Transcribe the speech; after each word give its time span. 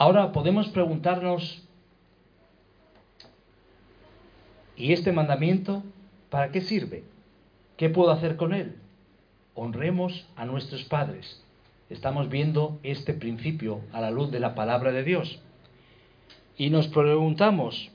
Ahora 0.00 0.32
podemos 0.32 0.66
preguntarnos, 0.68 1.62
¿y 4.74 4.94
este 4.94 5.12
mandamiento 5.12 5.82
para 6.30 6.50
qué 6.50 6.62
sirve? 6.62 7.04
¿Qué 7.76 7.90
puedo 7.90 8.10
hacer 8.10 8.36
con 8.36 8.54
él? 8.54 8.76
Honremos 9.54 10.26
a 10.36 10.46
nuestros 10.46 10.84
padres. 10.84 11.44
Estamos 11.90 12.30
viendo 12.30 12.80
este 12.82 13.12
principio 13.12 13.82
a 13.92 14.00
la 14.00 14.10
luz 14.10 14.30
de 14.30 14.40
la 14.40 14.54
palabra 14.54 14.90
de 14.90 15.04
Dios. 15.04 15.42
Y 16.56 16.70
nos 16.70 16.88
preguntamos, 16.88 17.90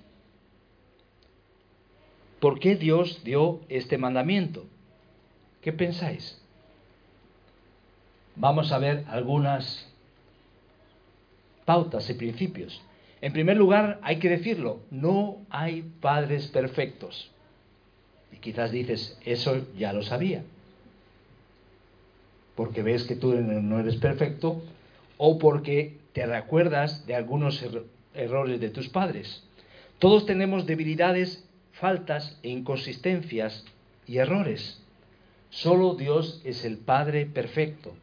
¿por 2.39 2.59
qué 2.59 2.75
Dios 2.75 3.23
dio 3.23 3.61
este 3.67 3.97
mandamiento? 3.97 4.67
¿Qué 5.63 5.73
pensáis? 5.73 6.39
Vamos 8.35 8.71
a 8.71 8.77
ver 8.77 9.05
algunas 9.09 9.91
pautas 11.65 12.09
y 12.09 12.13
principios. 12.13 12.81
En 13.21 13.33
primer 13.33 13.57
lugar, 13.57 13.99
hay 14.03 14.17
que 14.17 14.29
decirlo, 14.29 14.79
no 14.91 15.37
hay 15.49 15.81
padres 15.99 16.47
perfectos. 16.47 17.31
Y 18.31 18.37
quizás 18.37 18.71
dices, 18.71 19.19
eso 19.25 19.65
ya 19.77 19.93
lo 19.93 20.03
sabía. 20.03 20.43
Porque 22.55 22.83
ves 22.83 23.03
que 23.03 23.15
tú 23.15 23.33
no 23.33 23.79
eres 23.79 23.97
perfecto 23.97 24.61
o 25.17 25.39
porque 25.39 25.97
te 26.13 26.25
recuerdas 26.25 27.05
de 27.05 27.15
algunos 27.15 27.61
er-, 27.61 27.83
errores 28.13 28.59
de 28.59 28.69
tus 28.69 28.89
padres. 28.89 29.43
Todos 29.99 30.25
tenemos 30.25 30.65
debilidades, 30.65 31.43
faltas 31.73 32.37
e 32.43 32.49
inconsistencias 32.49 33.65
y 34.07 34.17
errores. 34.17 34.81
Solo 35.49 35.95
Dios 35.95 36.41
es 36.43 36.65
el 36.65 36.77
Padre 36.77 37.25
perfecto. 37.25 37.93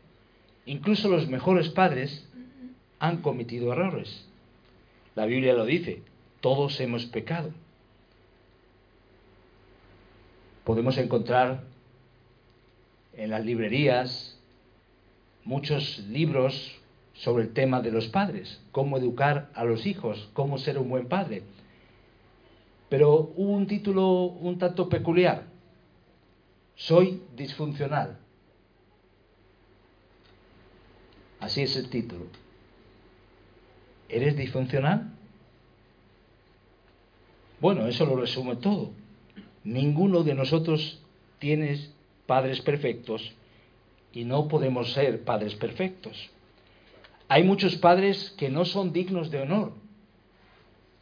Incluso 0.65 1.09
los 1.09 1.29
mejores 1.29 1.69
padres 1.69 2.27
han 3.03 3.21
cometido 3.21 3.73
errores. 3.73 4.25
La 5.17 5.27
Biblia 5.27 5.55
lo 5.55 5.65
dice, 5.65 6.03
todos 6.41 6.81
hemos 6.81 7.05
pecado. 7.07 7.51
Podemos 10.63 10.97
encontrar 10.99 11.65
en 13.15 13.31
las 13.31 13.45
librerías 13.45 14.39
muchos 15.43 15.99
libros 16.11 16.81
sobre 17.15 17.43
el 17.43 17.53
tema 17.53 17.81
de 17.81 17.91
los 17.91 18.07
padres, 18.07 18.63
cómo 18.71 18.97
educar 18.99 19.51
a 19.55 19.65
los 19.65 19.85
hijos, 19.85 20.31
cómo 20.33 20.59
ser 20.59 20.79
un 20.79 20.89
buen 20.89 21.09
padre. 21.09 21.43
Pero 22.89 23.33
hubo 23.35 23.51
un 23.51 23.67
título 23.67 24.27
un 24.27 24.61
tanto 24.61 24.89
peculiar. 24.89 25.47
Soy 26.77 27.21
disfuncional. 27.35 28.17
Así 31.41 31.63
es 31.63 31.75
el 31.75 31.91
título. 31.91 32.42
¿Eres 34.13 34.37
disfuncional? 34.37 35.11
Bueno, 37.61 37.87
eso 37.87 38.05
lo 38.05 38.17
resume 38.17 38.57
todo. 38.57 38.91
Ninguno 39.65 40.23
de 40.23 40.35
nosotros 40.35 41.01
tiene 41.39 41.81
padres 42.27 42.61
perfectos 42.61 43.33
y 44.13 44.25
no 44.25 44.49
podemos 44.49 44.93
ser 44.93 45.25
padres 45.25 45.55
perfectos. 45.55 46.31
Hay 47.29 47.43
muchos 47.43 47.77
padres 47.77 48.35
que 48.37 48.51
no 48.51 48.67
son 48.67 48.93
dignos 48.93 49.31
de 49.31 49.41
honor. 49.41 49.73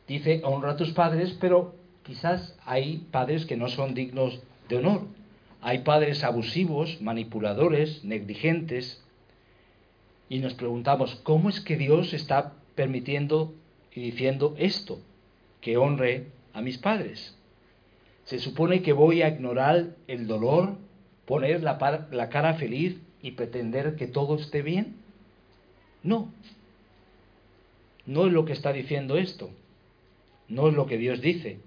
Dice, 0.07 0.41
honra 0.45 0.73
a 0.73 0.77
tus 0.77 0.93
padres, 0.93 1.37
pero 1.41 1.75
quizás 2.05 2.57
hay 2.65 3.09
padres 3.11 3.45
que 3.45 3.57
no 3.57 3.69
son 3.69 3.93
dignos 3.93 4.41
de 4.69 4.77
honor. 4.77 5.03
Hay 5.61 5.79
padres 5.79 6.23
abusivos, 6.23 7.01
manipuladores, 7.01 8.05
negligentes. 8.05 9.03
Y 10.29 10.39
nos 10.39 10.55
preguntamos, 10.55 11.17
¿cómo 11.25 11.49
es 11.49 11.61
que 11.61 11.77
Dios 11.77 12.13
está 12.13 12.53
permitiendo 12.75 13.55
y 13.93 14.01
diciendo 14.01 14.55
esto, 14.59 15.01
que 15.61 15.77
honre 15.77 16.27
a 16.53 16.63
mis 16.63 16.79
padres. 16.79 17.37
Se 18.25 18.39
supone 18.39 18.83
que 18.83 18.93
voy 18.93 19.23
a 19.23 19.29
ignorar 19.29 19.97
el 20.07 20.27
dolor, 20.27 20.77
poner 21.27 21.63
la, 21.63 22.07
la 22.11 22.29
cara 22.29 22.55
feliz 22.55 23.01
y 23.23 23.33
pretender 23.33 23.97
que 23.97 24.07
todo 24.07 24.37
esté 24.37 24.63
bien. 24.63 24.97
No, 26.03 26.33
no 28.07 28.27
es 28.27 28.33
lo 28.33 28.45
que 28.45 28.53
está 28.53 28.73
diciendo 28.73 29.17
esto, 29.17 29.51
no 30.49 30.69
es 30.69 30.75
lo 30.75 30.87
que 30.87 30.99
Dios 30.99 31.21
dice. 31.21 31.59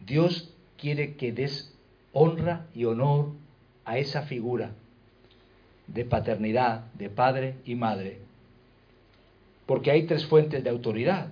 Dios 0.00 0.54
quiere 0.76 1.16
que 1.16 1.32
des 1.32 1.74
honra 2.12 2.66
y 2.74 2.84
honor 2.84 3.32
a 3.84 3.98
esa 3.98 4.22
figura 4.22 4.72
de 5.86 6.04
paternidad, 6.04 6.92
de 6.94 7.08
padre 7.08 7.54
y 7.64 7.74
madre, 7.74 8.20
porque 9.68 9.90
hay 9.90 10.06
tres 10.06 10.24
fuentes 10.24 10.64
de 10.64 10.70
autoridad. 10.70 11.28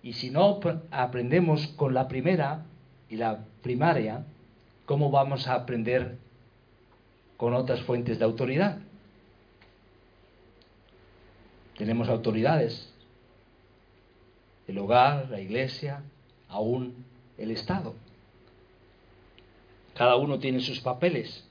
Y 0.00 0.12
si 0.12 0.30
no 0.30 0.60
aprendemos 0.92 1.66
con 1.66 1.92
la 1.92 2.06
primera 2.06 2.64
y 3.10 3.16
la 3.16 3.46
primaria, 3.64 4.24
¿cómo 4.86 5.10
vamos 5.10 5.48
a 5.48 5.54
aprender 5.54 6.18
con 7.36 7.54
otras 7.54 7.80
fuentes 7.80 8.20
de 8.20 8.24
autoridad? 8.24 8.78
Tenemos 11.76 12.08
autoridades, 12.08 12.94
el 14.68 14.78
hogar, 14.78 15.28
la 15.28 15.40
iglesia, 15.40 16.04
aún 16.48 17.04
el 17.38 17.50
Estado. 17.50 17.96
Cada 19.96 20.14
uno 20.14 20.38
tiene 20.38 20.60
sus 20.60 20.78
papeles, 20.78 21.44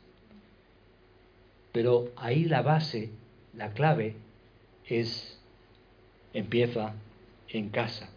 pero 1.73 2.11
ahí 2.15 2.45
la 2.45 2.61
base, 2.61 3.11
la 3.53 3.73
clave 3.73 4.15
es 4.85 5.36
empieza 6.37 6.93
en 7.49 7.69
casa. 7.69 8.09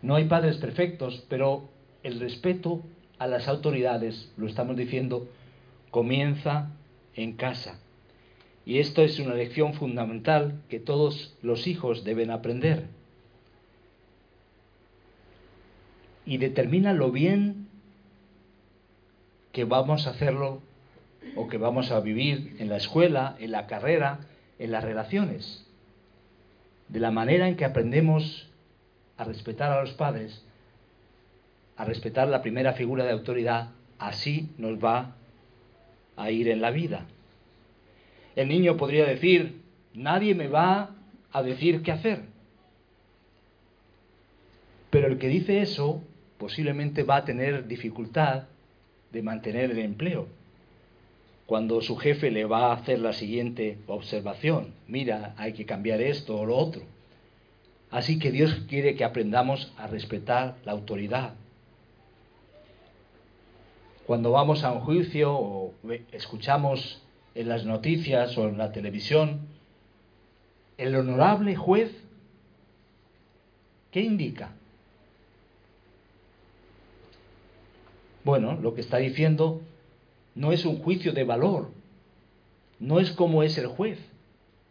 No 0.00 0.14
hay 0.14 0.24
padres 0.24 0.56
perfectos, 0.56 1.24
pero 1.28 1.68
el 2.02 2.18
respeto 2.18 2.82
a 3.18 3.26
las 3.26 3.46
autoridades, 3.46 4.32
lo 4.38 4.46
estamos 4.46 4.76
diciendo, 4.76 5.28
comienza 5.90 6.70
en 7.14 7.34
casa. 7.34 7.78
Y 8.64 8.78
esto 8.78 9.02
es 9.02 9.18
una 9.18 9.34
lección 9.34 9.74
fundamental 9.74 10.62
que 10.70 10.80
todos 10.80 11.36
los 11.42 11.66
hijos 11.66 12.04
deben 12.04 12.30
aprender. 12.30 12.86
Y 16.24 16.38
determina 16.38 16.94
lo 16.94 17.10
bien 17.10 17.68
que 19.52 19.64
vamos 19.64 20.06
a 20.06 20.10
hacerlo 20.10 20.62
o 21.36 21.48
que 21.48 21.58
vamos 21.58 21.90
a 21.90 22.00
vivir 22.00 22.56
en 22.60 22.70
la 22.70 22.76
escuela, 22.76 23.36
en 23.40 23.50
la 23.50 23.66
carrera, 23.66 24.20
en 24.58 24.70
las 24.70 24.84
relaciones 24.84 25.67
de 26.88 27.00
la 27.00 27.10
manera 27.10 27.48
en 27.48 27.56
que 27.56 27.64
aprendemos 27.64 28.48
a 29.16 29.24
respetar 29.24 29.70
a 29.70 29.80
los 29.80 29.92
padres, 29.92 30.44
a 31.76 31.84
respetar 31.84 32.28
la 32.28 32.42
primera 32.42 32.72
figura 32.72 33.04
de 33.04 33.12
autoridad, 33.12 33.70
así 33.98 34.50
nos 34.58 34.82
va 34.82 35.16
a 36.16 36.30
ir 36.30 36.48
en 36.48 36.60
la 36.60 36.70
vida. 36.70 37.06
El 38.36 38.48
niño 38.48 38.76
podría 38.76 39.04
decir, 39.04 39.60
nadie 39.94 40.34
me 40.34 40.48
va 40.48 40.90
a 41.32 41.42
decir 41.42 41.82
qué 41.82 41.92
hacer. 41.92 42.22
Pero 44.90 45.08
el 45.08 45.18
que 45.18 45.28
dice 45.28 45.60
eso 45.60 46.02
posiblemente 46.38 47.02
va 47.02 47.16
a 47.16 47.24
tener 47.24 47.66
dificultad 47.66 48.44
de 49.12 49.22
mantener 49.22 49.70
el 49.70 49.78
empleo 49.78 50.37
cuando 51.48 51.80
su 51.80 51.96
jefe 51.96 52.30
le 52.30 52.44
va 52.44 52.66
a 52.66 52.74
hacer 52.74 52.98
la 52.98 53.14
siguiente 53.14 53.78
observación, 53.86 54.74
mira, 54.86 55.32
hay 55.38 55.54
que 55.54 55.64
cambiar 55.64 56.02
esto 56.02 56.38
o 56.38 56.44
lo 56.44 56.54
otro. 56.54 56.82
Así 57.90 58.18
que 58.18 58.30
Dios 58.30 58.54
quiere 58.68 58.96
que 58.96 59.04
aprendamos 59.04 59.72
a 59.78 59.86
respetar 59.86 60.56
la 60.66 60.72
autoridad. 60.72 61.32
Cuando 64.06 64.30
vamos 64.30 64.62
a 64.62 64.72
un 64.72 64.80
juicio 64.80 65.32
o 65.32 65.72
escuchamos 66.12 67.02
en 67.34 67.48
las 67.48 67.64
noticias 67.64 68.36
o 68.36 68.46
en 68.46 68.58
la 68.58 68.70
televisión, 68.70 69.40
el 70.76 70.94
honorable 70.96 71.56
juez, 71.56 71.90
¿qué 73.90 74.02
indica? 74.02 74.52
Bueno, 78.22 78.58
lo 78.60 78.74
que 78.74 78.82
está 78.82 78.98
diciendo 78.98 79.62
no 80.38 80.52
es 80.52 80.64
un 80.64 80.78
juicio 80.78 81.12
de 81.12 81.24
valor, 81.24 81.72
no 82.78 83.00
es 83.00 83.10
como 83.10 83.42
es 83.42 83.58
el 83.58 83.66
juez, 83.66 83.98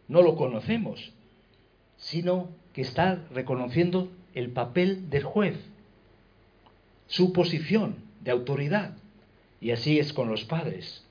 no 0.08 0.22
lo 0.22 0.34
conocemos, 0.34 1.12
sino 1.98 2.48
que 2.72 2.80
está 2.80 3.22
reconociendo 3.34 4.08
el 4.32 4.48
papel 4.48 5.10
del 5.10 5.24
juez, 5.24 5.58
su 7.06 7.34
posición 7.34 7.96
de 8.22 8.30
autoridad. 8.30 8.96
Y 9.60 9.72
así 9.72 9.98
es 9.98 10.14
con 10.14 10.30
los 10.30 10.44
padres. 10.44 11.04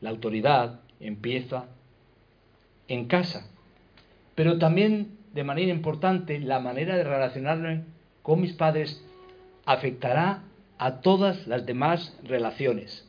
La 0.00 0.10
autoridad 0.10 0.80
empieza 0.98 1.66
en 2.88 3.06
casa, 3.06 3.48
pero 4.34 4.58
también 4.58 5.18
de 5.34 5.44
manera 5.44 5.70
importante 5.70 6.40
la 6.40 6.58
manera 6.58 6.96
de 6.96 7.04
relacionarme 7.04 7.84
con 8.22 8.40
mis 8.40 8.54
padres 8.54 9.04
afectará 9.66 10.42
a 10.78 11.00
todas 11.00 11.46
las 11.46 11.64
demás 11.64 12.18
relaciones. 12.24 13.07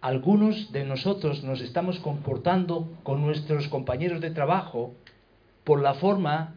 Algunos 0.00 0.70
de 0.70 0.84
nosotros 0.84 1.42
nos 1.42 1.60
estamos 1.60 1.98
comportando 1.98 2.88
con 3.02 3.20
nuestros 3.20 3.66
compañeros 3.66 4.20
de 4.20 4.30
trabajo 4.30 4.94
por 5.64 5.82
la 5.82 5.94
forma 5.94 6.54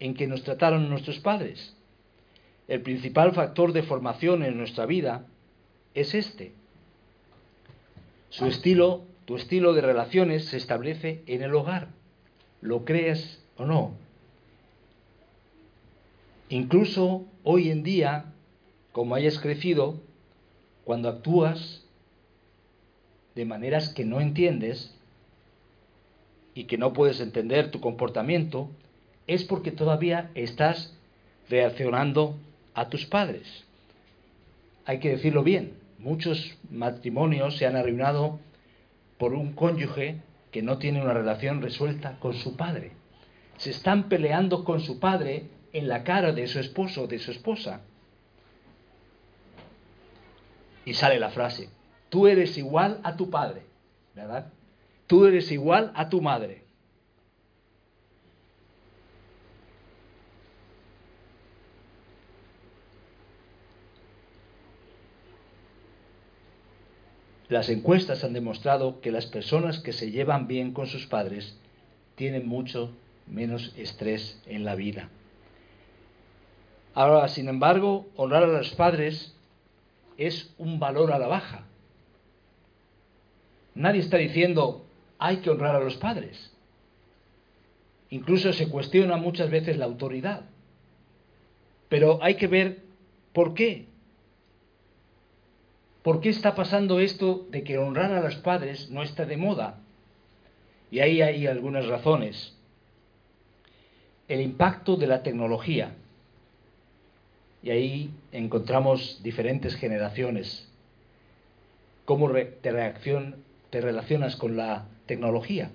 en 0.00 0.14
que 0.14 0.26
nos 0.26 0.42
trataron 0.42 0.88
nuestros 0.88 1.20
padres. 1.20 1.76
El 2.66 2.80
principal 2.80 3.32
factor 3.32 3.72
de 3.72 3.82
formación 3.82 4.42
en 4.42 4.56
nuestra 4.56 4.86
vida 4.86 5.26
es 5.94 6.14
este. 6.14 6.52
Su 8.30 8.46
estilo, 8.46 9.04
tu 9.26 9.36
estilo 9.36 9.74
de 9.74 9.82
relaciones 9.82 10.46
se 10.46 10.56
establece 10.56 11.22
en 11.26 11.42
el 11.42 11.54
hogar, 11.54 11.88
lo 12.62 12.84
creas 12.84 13.42
o 13.56 13.66
no. 13.66 13.92
Incluso 16.48 17.24
hoy 17.44 17.70
en 17.70 17.82
día, 17.82 18.32
como 18.92 19.14
hayas 19.14 19.38
crecido, 19.38 20.00
cuando 20.84 21.08
actúas 21.08 21.85
de 23.36 23.44
maneras 23.44 23.90
que 23.90 24.04
no 24.04 24.20
entiendes 24.20 24.92
y 26.54 26.64
que 26.64 26.78
no 26.78 26.94
puedes 26.94 27.20
entender 27.20 27.70
tu 27.70 27.80
comportamiento, 27.80 28.70
es 29.26 29.44
porque 29.44 29.70
todavía 29.70 30.30
estás 30.34 30.96
reaccionando 31.50 32.38
a 32.74 32.88
tus 32.88 33.04
padres. 33.04 33.64
Hay 34.86 35.00
que 35.00 35.10
decirlo 35.10 35.42
bien, 35.42 35.74
muchos 35.98 36.56
matrimonios 36.70 37.58
se 37.58 37.66
han 37.66 37.76
arruinado 37.76 38.40
por 39.18 39.34
un 39.34 39.52
cónyuge 39.52 40.16
que 40.50 40.62
no 40.62 40.78
tiene 40.78 41.02
una 41.02 41.12
relación 41.12 41.60
resuelta 41.60 42.18
con 42.18 42.32
su 42.34 42.56
padre. 42.56 42.92
Se 43.58 43.70
están 43.70 44.08
peleando 44.08 44.64
con 44.64 44.80
su 44.80 44.98
padre 44.98 45.50
en 45.74 45.88
la 45.88 46.04
cara 46.04 46.32
de 46.32 46.46
su 46.46 46.58
esposo 46.58 47.02
o 47.02 47.06
de 47.06 47.18
su 47.18 47.32
esposa. 47.32 47.82
Y 50.86 50.94
sale 50.94 51.18
la 51.18 51.30
frase, 51.30 51.68
tú 52.16 52.26
eres 52.26 52.56
igual 52.56 52.98
a 53.02 53.14
tu 53.14 53.28
padre, 53.28 53.60
¿verdad? 54.14 54.50
Tú 55.06 55.26
eres 55.26 55.52
igual 55.52 55.92
a 55.94 56.08
tu 56.08 56.22
madre. 56.22 56.62
Las 67.50 67.68
encuestas 67.68 68.24
han 68.24 68.32
demostrado 68.32 69.02
que 69.02 69.12
las 69.12 69.26
personas 69.26 69.80
que 69.80 69.92
se 69.92 70.10
llevan 70.10 70.46
bien 70.46 70.72
con 70.72 70.86
sus 70.86 71.06
padres 71.06 71.58
tienen 72.14 72.48
mucho 72.48 72.92
menos 73.26 73.74
estrés 73.76 74.40
en 74.46 74.64
la 74.64 74.74
vida. 74.74 75.10
Ahora, 76.94 77.28
sin 77.28 77.50
embargo, 77.50 78.06
honrar 78.16 78.44
a 78.44 78.46
los 78.46 78.70
padres 78.70 79.36
es 80.16 80.54
un 80.56 80.80
valor 80.80 81.12
a 81.12 81.18
la 81.18 81.26
baja. 81.26 81.66
Nadie 83.76 84.00
está 84.00 84.16
diciendo 84.16 84.86
hay 85.18 85.36
que 85.38 85.50
honrar 85.50 85.76
a 85.76 85.80
los 85.80 85.96
padres. 85.96 86.52
Incluso 88.10 88.52
se 88.52 88.68
cuestiona 88.68 89.16
muchas 89.16 89.50
veces 89.50 89.76
la 89.76 89.84
autoridad. 89.84 90.42
Pero 91.88 92.18
hay 92.22 92.36
que 92.36 92.46
ver 92.46 92.82
por 93.32 93.54
qué. 93.54 93.86
¿Por 96.02 96.20
qué 96.20 96.30
está 96.30 96.54
pasando 96.54 97.00
esto 97.00 97.46
de 97.50 97.64
que 97.64 97.78
honrar 97.78 98.12
a 98.12 98.22
los 98.22 98.36
padres 98.36 98.90
no 98.90 99.02
está 99.02 99.26
de 99.26 99.36
moda? 99.36 99.80
Y 100.90 101.00
ahí 101.00 101.20
hay 101.20 101.46
algunas 101.46 101.86
razones. 101.86 102.56
El 104.28 104.40
impacto 104.40 104.96
de 104.96 105.06
la 105.06 105.22
tecnología. 105.22 105.94
Y 107.62 107.70
ahí 107.70 108.10
encontramos 108.32 109.20
diferentes 109.22 109.74
generaciones. 109.74 110.70
¿Cómo 112.04 112.30
te, 112.30 112.70
reacción, 112.70 113.44
te 113.76 113.82
relacionas 113.82 114.36
con 114.36 114.56
la 114.56 114.86
tecnología? 115.04 115.70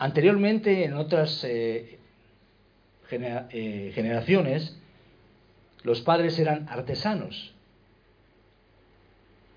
Anteriormente, 0.00 0.84
en 0.84 0.94
otras 0.94 1.44
eh, 1.44 2.00
eh, 3.12 3.92
generaciones, 3.94 4.76
los 5.84 6.00
padres 6.00 6.36
eran 6.40 6.68
artesanos 6.68 7.54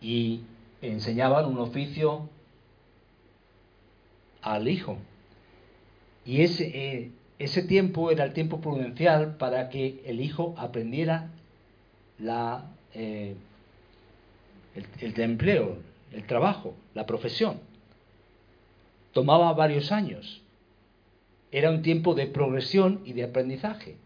y 0.02 0.42
enseñaban 0.84 1.46
un 1.46 1.58
oficio 1.58 2.30
al 4.44 4.68
hijo. 4.68 5.00
Y 6.28 6.42
ese, 6.42 6.68
eh, 6.68 7.12
ese 7.40 7.64
tiempo 7.64 8.12
era 8.12 8.24
el 8.24 8.34
tiempo 8.34 8.62
prudencial 8.62 9.38
para 9.38 9.70
que 9.70 10.04
el 10.06 10.22
hijo 10.22 10.54
aprendiera 10.60 11.32
eh, 12.94 13.34
el, 15.02 15.20
empleo, 15.20 15.78
el 16.12 16.26
trabajo, 16.26 16.76
la 16.94 17.06
profesión. 17.06 17.60
Tomaba 19.14 19.54
varios 19.54 19.92
años. 19.92 20.42
Era 21.52 21.70
un 21.70 21.82
tiempo 21.82 22.14
de 22.14 22.28
progresión 22.28 23.02
y 23.06 23.14
de 23.14 23.24
aprendizaje. 23.24 23.98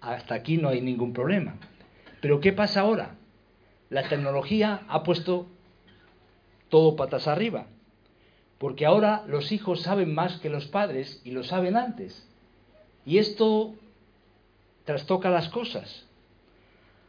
Hasta 0.00 0.34
aquí 0.34 0.56
no 0.56 0.68
hay 0.68 0.80
ningún 0.80 1.12
problema. 1.12 1.56
Pero 2.20 2.40
¿qué 2.40 2.52
pasa 2.52 2.80
ahora? 2.80 3.16
la 3.94 4.08
tecnología 4.08 4.82
ha 4.88 5.04
puesto 5.04 5.46
todo 6.68 6.96
patas 6.96 7.28
arriba. 7.28 7.66
Porque 8.58 8.86
ahora 8.86 9.24
los 9.28 9.52
hijos 9.52 9.82
saben 9.82 10.12
más 10.12 10.40
que 10.40 10.48
los 10.48 10.66
padres 10.66 11.20
y 11.24 11.30
lo 11.30 11.44
saben 11.44 11.76
antes. 11.76 12.28
Y 13.06 13.18
esto 13.18 13.74
trastoca 14.84 15.30
las 15.30 15.48
cosas. 15.48 16.06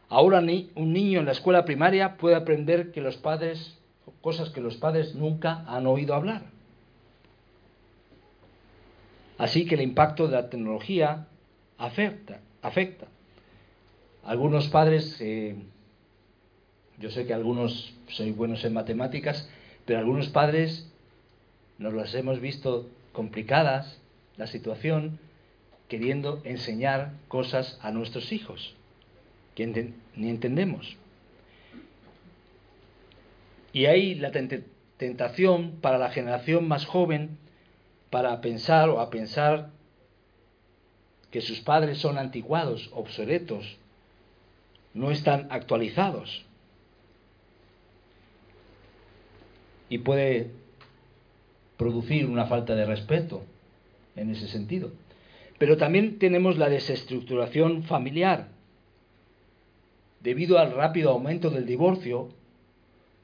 Ahora 0.08 0.40
un 0.40 0.92
niño 0.92 1.20
en 1.20 1.26
la 1.26 1.32
escuela 1.32 1.64
primaria 1.64 2.16
puede 2.16 2.36
aprender 2.36 2.92
que 2.92 3.00
los 3.00 3.16
padres 3.16 3.76
cosas 4.20 4.50
que 4.50 4.60
los 4.60 4.76
padres 4.76 5.14
nunca 5.14 5.64
han 5.66 5.86
oído 5.86 6.14
hablar. 6.14 6.42
Así 9.38 9.66
que 9.66 9.74
el 9.74 9.82
impacto 9.82 10.26
de 10.26 10.36
la 10.36 10.48
tecnología 10.48 11.26
afecta, 11.78 12.40
afecta. 12.62 13.06
Algunos 14.24 14.68
padres 14.68 15.16
eh, 15.20 15.56
yo 16.98 17.10
sé 17.10 17.26
que 17.26 17.34
algunos 17.34 17.92
sois 18.08 18.34
buenos 18.34 18.64
en 18.64 18.72
matemáticas, 18.72 19.48
pero 19.84 19.98
algunos 19.98 20.28
padres 20.28 20.90
nos 21.78 21.92
las 21.92 22.14
hemos 22.14 22.40
visto 22.40 22.88
complicadas, 23.12 24.00
la 24.36 24.46
situación, 24.46 25.18
queriendo 25.88 26.40
enseñar 26.44 27.12
cosas 27.28 27.78
a 27.82 27.90
nuestros 27.90 28.32
hijos, 28.32 28.74
que 29.56 29.92
ni 30.14 30.28
entendemos. 30.28 30.96
Y 33.72 33.86
hay 33.86 34.14
la 34.14 34.30
tentación 34.30 35.72
para 35.80 35.98
la 35.98 36.10
generación 36.10 36.68
más 36.68 36.86
joven 36.86 37.38
para 38.10 38.40
pensar 38.40 38.88
o 38.88 39.00
a 39.00 39.10
pensar 39.10 39.70
que 41.32 41.40
sus 41.40 41.60
padres 41.60 41.98
son 41.98 42.16
anticuados, 42.16 42.88
obsoletos, 42.92 43.76
no 44.94 45.10
están 45.10 45.48
actualizados. 45.50 46.46
y 49.88 49.98
puede 49.98 50.50
producir 51.76 52.26
una 52.26 52.46
falta 52.46 52.74
de 52.74 52.86
respeto 52.86 53.42
en 54.16 54.30
ese 54.30 54.48
sentido. 54.48 54.90
Pero 55.58 55.76
también 55.76 56.18
tenemos 56.18 56.58
la 56.58 56.68
desestructuración 56.68 57.84
familiar. 57.84 58.48
Debido 60.26 60.58
al 60.58 60.72
rápido 60.72 61.10
aumento 61.10 61.50
del 61.50 61.66
divorcio, 61.66 62.30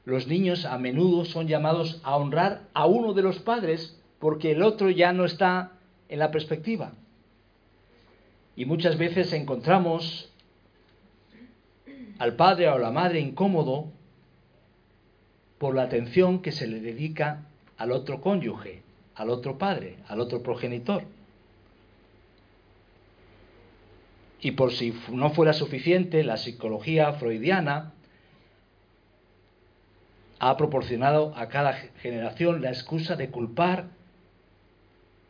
los 0.05 0.29
niños 0.29 0.65
a 0.65 0.79
menudo 0.79 1.25
son 1.25 1.49
llamados 1.49 2.01
a 2.05 2.17
honrar 2.17 2.69
a 2.75 2.87
uno 2.87 3.13
de 3.13 3.23
los 3.23 3.41
padres 3.41 4.01
porque 4.21 4.53
el 4.53 4.63
otro 4.63 4.89
ya 4.89 5.13
no 5.13 5.25
está 5.25 5.73
en 6.09 6.21
la 6.21 6.31
perspectiva. 6.31 6.93
Y 8.55 8.67
muchas 8.67 8.99
veces 8.99 9.33
encontramos 9.33 10.31
al 12.21 12.37
padre 12.37 12.69
o 12.69 12.75
a 12.75 12.79
la 12.79 12.93
madre 12.93 13.19
incómodo 13.19 13.87
por 15.59 15.75
la 15.75 15.83
atención 15.83 16.41
que 16.41 16.53
se 16.53 16.69
le 16.69 16.79
dedica 16.79 17.47
al 17.79 17.91
otro 17.91 18.21
cónyuge, 18.21 18.85
al 19.17 19.31
otro 19.31 19.59
padre, 19.59 19.97
al 20.07 20.21
otro 20.21 20.45
progenitor. 20.45 21.03
Y 24.43 24.51
por 24.51 24.73
si 24.73 24.93
no 25.11 25.31
fuera 25.31 25.53
suficiente, 25.53 26.25
la 26.25 26.37
psicología 26.37 27.13
freudiana 27.13 27.93
ha 30.41 30.57
proporcionado 30.57 31.33
a 31.37 31.49
cada 31.49 31.73
generación 31.73 32.61
la 32.61 32.71
excusa 32.71 33.15
de 33.15 33.31
culpar 33.31 33.87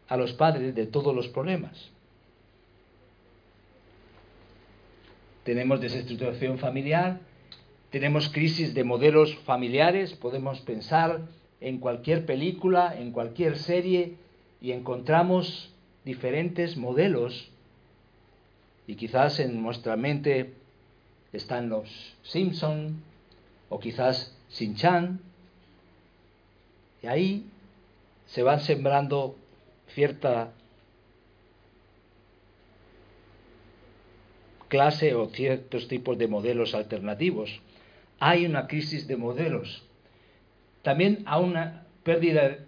a 0.09 0.17
los 0.17 0.33
padres 0.33 0.75
de 0.75 0.87
todos 0.87 1.15
los 1.15 1.29
problemas. 1.29 1.91
Tenemos 5.45 5.83
desestructuración 5.83 6.59
familiar, 6.59 7.21
tenemos 7.91 8.31
crisis 8.31 8.73
de 8.73 8.85
modelos 8.85 9.37
familiares, 9.45 10.15
podemos 10.15 10.61
pensar 10.61 11.21
en 11.61 11.79
cualquier 11.79 12.25
película, 12.25 12.97
en 12.99 13.13
cualquier 13.13 13.59
serie, 13.59 14.17
y 14.63 14.73
encontramos 14.73 15.75
diferentes 16.07 16.79
modelos, 16.79 17.52
y 18.87 18.97
quizás 18.97 19.39
en 19.41 19.63
nuestra 19.63 19.97
mente 19.97 20.55
están 21.33 21.69
los 21.69 21.89
Simpson, 22.23 23.03
o 23.69 23.79
quizás 23.79 24.37
Sin-Chan, 24.49 25.21
y 27.03 27.07
ahí 27.07 27.47
se 28.27 28.43
van 28.43 28.61
sembrando 28.61 29.37
cierta 29.89 30.53
clase 34.69 35.15
o 35.15 35.29
ciertos 35.29 35.89
tipos 35.89 36.17
de 36.17 36.29
modelos 36.29 36.75
alternativos. 36.75 37.61
Hay 38.19 38.47
una 38.47 38.67
crisis 38.67 39.07
de 39.07 39.17
modelos. 39.17 39.83
También 40.83 41.25
hay 41.27 41.43
una 41.43 41.87
pérdida 42.05 42.59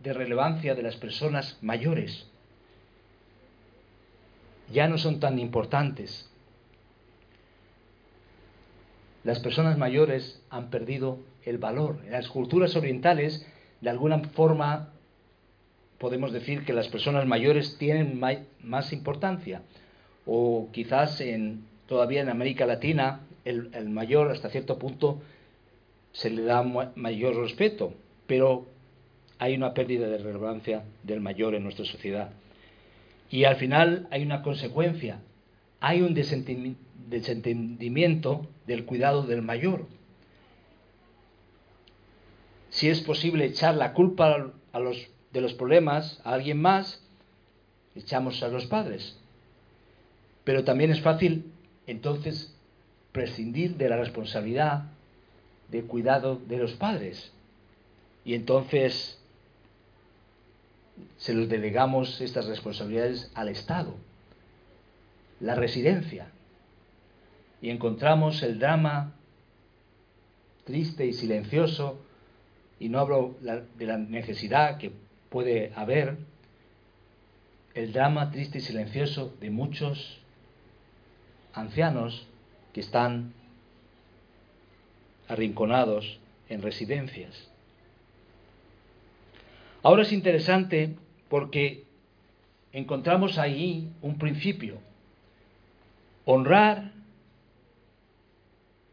de 0.00 0.12
relevancia 0.12 0.74
de 0.74 0.82
las 0.82 0.96
personas 0.96 1.58
mayores. 1.62 2.29
Ya 4.72 4.88
no 4.88 4.98
son 4.98 5.20
tan 5.20 5.38
importantes. 5.38 6.28
Las 9.24 9.40
personas 9.40 9.76
mayores 9.76 10.42
han 10.50 10.70
perdido 10.70 11.18
el 11.44 11.58
valor. 11.58 11.98
En 12.06 12.12
las 12.12 12.28
culturas 12.28 12.74
orientales, 12.76 13.46
de 13.80 13.90
alguna 13.90 14.20
forma, 14.30 14.90
podemos 15.98 16.32
decir 16.32 16.64
que 16.64 16.72
las 16.72 16.88
personas 16.88 17.26
mayores 17.26 17.76
tienen 17.78 18.20
más 18.62 18.92
importancia. 18.92 19.62
O 20.26 20.68
quizás 20.72 21.20
en, 21.20 21.64
todavía 21.86 22.22
en 22.22 22.28
América 22.28 22.66
Latina, 22.66 23.20
el, 23.44 23.70
el 23.74 23.88
mayor 23.90 24.30
hasta 24.30 24.50
cierto 24.50 24.78
punto 24.78 25.20
se 26.12 26.30
le 26.30 26.42
da 26.42 26.62
mayor 26.62 27.36
respeto, 27.36 27.94
pero 28.26 28.66
hay 29.38 29.54
una 29.54 29.74
pérdida 29.74 30.08
de 30.08 30.18
relevancia 30.18 30.84
del 31.02 31.20
mayor 31.20 31.54
en 31.54 31.62
nuestra 31.62 31.84
sociedad. 31.84 32.30
Y 33.30 33.44
al 33.44 33.56
final 33.56 34.06
hay 34.10 34.22
una 34.22 34.42
consecuencia, 34.42 35.20
hay 35.80 36.02
un 36.02 36.12
desentendimiento 36.14 38.46
del 38.66 38.84
cuidado 38.84 39.22
del 39.22 39.40
mayor. 39.42 39.86
Si 42.70 42.88
es 42.88 43.00
posible 43.00 43.46
echar 43.46 43.76
la 43.76 43.94
culpa 43.94 44.52
a 44.72 44.80
los 44.80 45.08
de 45.32 45.40
los 45.40 45.54
problemas 45.54 46.20
a 46.24 46.34
alguien 46.34 46.60
más, 46.60 47.02
echamos 47.94 48.42
a 48.42 48.48
los 48.48 48.66
padres. 48.66 49.16
Pero 50.44 50.64
también 50.64 50.90
es 50.90 51.00
fácil 51.00 51.52
entonces 51.86 52.54
prescindir 53.12 53.76
de 53.76 53.88
la 53.88 53.96
responsabilidad 53.96 54.84
de 55.68 55.82
cuidado 55.82 56.40
de 56.48 56.58
los 56.58 56.72
padres. 56.72 57.32
Y 58.24 58.34
entonces 58.34 59.19
se 61.16 61.34
los 61.34 61.48
delegamos 61.48 62.20
estas 62.20 62.46
responsabilidades 62.46 63.30
al 63.34 63.48
Estado, 63.48 63.94
la 65.40 65.54
residencia. 65.54 66.28
Y 67.62 67.70
encontramos 67.70 68.42
el 68.42 68.58
drama 68.58 69.12
triste 70.64 71.06
y 71.06 71.12
silencioso, 71.12 72.00
y 72.78 72.88
no 72.88 73.00
hablo 73.00 73.34
de 73.40 73.86
la 73.86 73.98
necesidad 73.98 74.78
que 74.78 74.92
puede 75.28 75.72
haber 75.74 76.16
el 77.74 77.92
drama 77.92 78.30
triste 78.30 78.58
y 78.58 78.60
silencioso 78.62 79.34
de 79.40 79.50
muchos 79.50 80.18
ancianos 81.52 82.26
que 82.72 82.80
están 82.80 83.32
arrinconados 85.28 86.18
en 86.48 86.62
residencias. 86.62 87.49
Ahora 89.82 90.02
es 90.02 90.12
interesante 90.12 90.96
porque 91.28 91.84
encontramos 92.72 93.38
ahí 93.38 93.90
un 94.02 94.18
principio. 94.18 94.78
Honrar 96.24 96.92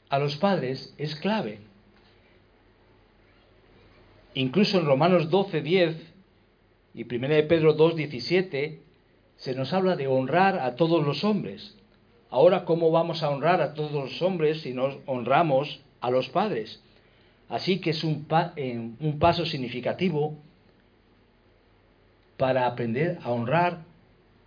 a 0.10 0.20
los 0.20 0.38
padres 0.38 0.94
es 0.98 1.15
clave. 1.15 1.60
Incluso 4.34 4.79
en 4.79 4.86
Romanos 4.86 5.29
12, 5.29 5.62
10 5.62 6.13
y 6.94 7.03
1 7.03 7.27
de 7.27 7.44
Pedro 7.44 7.74
2, 7.74 7.96
17 7.96 8.82
se 9.36 9.56
nos 9.56 9.74
habla 9.74 9.96
de 9.96 10.08
honrar 10.08 10.60
a 10.60 10.75
todos 10.75 11.06
los 11.06 11.24
hombres. 11.24 11.75
Ahora, 12.29 12.65
¿cómo 12.65 12.91
vamos 12.91 13.24
a 13.24 13.29
honrar 13.29 13.62
a 13.62 13.74
todos 13.74 13.91
los 13.91 14.22
hombres 14.22 14.62
si 14.62 14.74
no 14.74 15.00
honramos 15.06 15.82
a 16.01 16.10
los 16.10 16.29
padres? 16.29 16.82
Así 17.50 17.79
que 17.79 17.91
es 17.91 18.03
un, 18.03 18.25
un 19.00 19.20
paso 19.20 19.46
significativo 19.46 20.38
para 22.38 22.67
aprender 22.67 23.20
a 23.24 23.32
honrar 23.32 23.84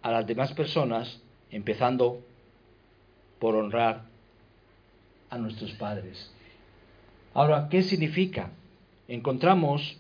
a 0.02 0.10
las 0.12 0.26
demás 0.26 0.52
personas, 0.52 1.20
empezando 1.50 2.24
por 3.38 3.56
honrar 3.56 4.04
a 5.28 5.38
nuestros 5.38 5.72
padres. 5.72 6.32
Ahora, 7.34 7.68
¿qué 7.68 7.82
significa? 7.82 8.50
Encontramos 9.08 9.98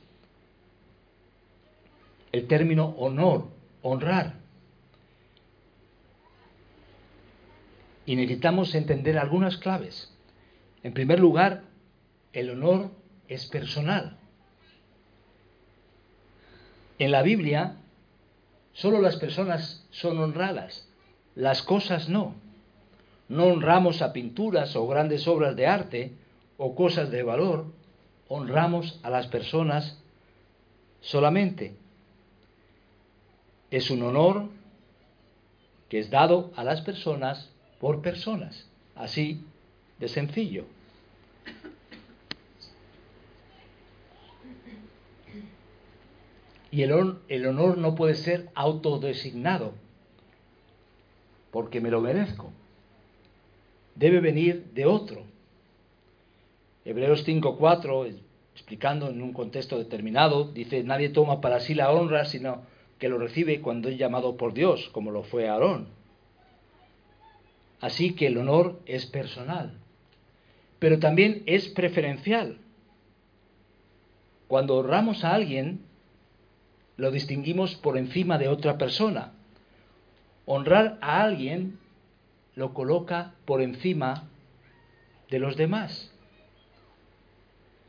el 2.32 2.46
término 2.46 2.94
honor, 2.98 3.48
honrar. 3.82 4.34
Y 8.06 8.16
necesitamos 8.16 8.74
entender 8.74 9.18
algunas 9.18 9.56
claves. 9.56 10.12
En 10.82 10.92
primer 10.92 11.20
lugar, 11.20 11.62
el 12.32 12.50
honor 12.50 12.90
es 13.28 13.46
personal. 13.46 14.16
En 16.98 17.12
la 17.12 17.22
Biblia, 17.22 17.76
solo 18.80 19.02
las 19.02 19.16
personas 19.16 19.84
son 19.90 20.18
honradas, 20.18 20.88
las 21.34 21.62
cosas 21.62 22.08
no. 22.08 22.34
No 23.28 23.44
honramos 23.44 24.00
a 24.00 24.14
pinturas 24.14 24.74
o 24.74 24.88
grandes 24.88 25.28
obras 25.28 25.54
de 25.54 25.66
arte 25.66 26.12
o 26.56 26.74
cosas 26.74 27.10
de 27.10 27.22
valor, 27.22 27.66
honramos 28.28 28.98
a 29.02 29.10
las 29.10 29.26
personas 29.26 29.98
solamente 31.02 31.74
es 33.70 33.90
un 33.90 34.02
honor 34.02 34.48
que 35.90 35.98
es 35.98 36.08
dado 36.08 36.50
a 36.56 36.64
las 36.64 36.80
personas 36.80 37.50
por 37.80 38.00
personas, 38.00 38.66
así 38.94 39.44
de 39.98 40.08
sencillo. 40.08 40.64
Y 46.70 46.82
el, 46.82 46.92
honor 47.46 47.78
no 47.78 47.94
puede 47.94 48.14
ser 48.14 48.48
autodesignado, 48.54 49.72
porque 51.50 51.80
me 51.80 51.90
lo 51.90 52.00
merezco. 52.00 52.52
Debe 53.96 54.20
venir 54.20 54.66
de 54.72 54.86
otro. 54.86 55.24
Hebreos 56.84 57.26
5.4, 57.26 58.14
explicando 58.54 59.08
en 59.08 59.20
un 59.20 59.32
contexto 59.32 59.78
determinado, 59.78 60.44
dice, 60.44 60.84
nadie 60.84 61.08
toma 61.08 61.40
para 61.40 61.60
sí 61.60 61.74
la 61.74 61.90
honra, 61.90 62.24
sino 62.24 62.62
que 62.98 63.08
lo 63.08 63.18
recibe 63.18 63.60
cuando 63.60 63.88
es 63.88 63.98
llamado 63.98 64.36
por 64.36 64.54
Dios, 64.54 64.88
como 64.92 65.10
lo 65.10 65.24
fue 65.24 65.48
Aarón. 65.48 65.88
Así 67.80 68.14
que 68.14 68.26
el 68.26 68.38
honor 68.38 68.78
es 68.86 69.06
personal, 69.06 69.72
pero 70.78 70.98
también 70.98 71.42
es 71.46 71.68
preferencial. 71.68 72.58
Cuando 74.46 74.76
honramos 74.76 75.24
a 75.24 75.34
alguien, 75.34 75.80
lo 77.00 77.10
distinguimos 77.10 77.76
por 77.76 77.96
encima 77.96 78.36
de 78.36 78.48
otra 78.48 78.76
persona. 78.76 79.32
Honrar 80.44 80.98
a 81.00 81.22
alguien 81.22 81.78
lo 82.56 82.74
coloca 82.74 83.32
por 83.46 83.62
encima 83.62 84.28
de 85.30 85.38
los 85.38 85.56
demás. 85.56 86.12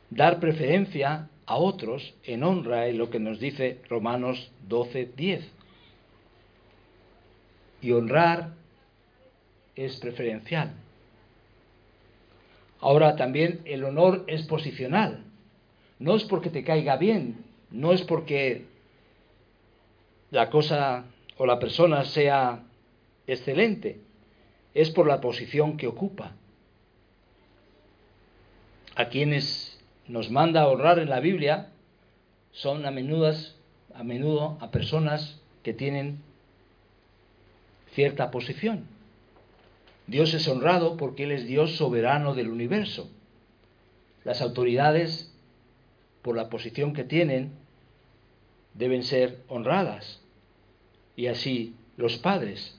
Dar 0.09 0.39
preferencia 0.39 1.27
a 1.45 1.57
otros 1.57 2.13
en 2.23 2.43
honra 2.43 2.87
en 2.87 2.97
lo 2.97 3.09
que 3.09 3.19
nos 3.19 3.37
dice 3.37 3.81
Romanos 3.89 4.49
12, 4.69 5.11
10. 5.17 5.51
Y 7.81 7.91
honrar 7.91 8.53
es 9.75 9.97
preferencial. 9.97 10.71
Ahora 12.79 13.17
también 13.17 13.59
el 13.65 13.83
honor 13.83 14.23
es 14.27 14.43
posicional. 14.43 15.25
No 15.99 16.15
es 16.15 16.23
porque 16.23 16.49
te 16.49 16.63
caiga 16.63 16.95
bien, 16.95 17.43
no 17.71 17.91
es 17.91 18.03
porque 18.03 18.70
la 20.31 20.49
cosa 20.49 21.05
o 21.37 21.45
la 21.45 21.59
persona 21.59 22.05
sea 22.05 22.63
excelente, 23.27 23.99
es 24.73 24.89
por 24.89 25.05
la 25.07 25.21
posición 25.21 25.77
que 25.77 25.87
ocupa. 25.87 26.35
A 28.95 29.09
quienes 29.09 29.79
nos 30.07 30.31
manda 30.31 30.61
a 30.61 30.67
honrar 30.67 30.99
en 30.99 31.09
la 31.09 31.19
Biblia 31.19 31.69
son 32.51 32.85
a, 32.85 32.91
menudas, 32.91 33.55
a 33.93 34.03
menudo 34.03 34.57
a 34.61 34.71
personas 34.71 35.39
que 35.63 35.73
tienen 35.73 36.21
cierta 37.93 38.31
posición. 38.31 38.85
Dios 40.07 40.33
es 40.33 40.47
honrado 40.47 40.97
porque 40.97 41.23
Él 41.23 41.31
es 41.31 41.45
Dios 41.45 41.75
soberano 41.75 42.33
del 42.33 42.49
universo. 42.49 43.09
Las 44.23 44.41
autoridades, 44.41 45.33
por 46.21 46.35
la 46.35 46.49
posición 46.49 46.93
que 46.93 47.03
tienen, 47.03 47.51
deben 48.73 49.03
ser 49.03 49.39
honradas. 49.47 50.20
Y 51.15 51.27
así 51.27 51.75
los 51.97 52.17
padres. 52.17 52.77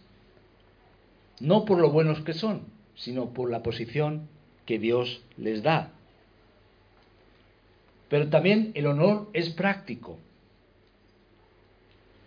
No 1.40 1.64
por 1.64 1.78
lo 1.78 1.90
buenos 1.90 2.20
que 2.20 2.34
son, 2.34 2.62
sino 2.94 3.30
por 3.30 3.50
la 3.50 3.62
posición 3.62 4.28
que 4.66 4.78
Dios 4.78 5.22
les 5.36 5.62
da. 5.62 5.92
Pero 8.08 8.28
también 8.28 8.72
el 8.74 8.86
honor 8.86 9.28
es 9.32 9.50
práctico. 9.50 10.18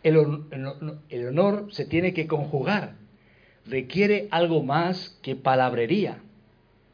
El, 0.02 0.18
honor 0.18 1.68
se 1.72 1.86
tiene 1.86 2.14
que 2.14 2.28
conjugar. 2.28 2.96
Requiere 3.66 4.28
algo 4.32 4.64
más 4.64 5.18
que 5.22 5.36
palabrería. 5.36 6.20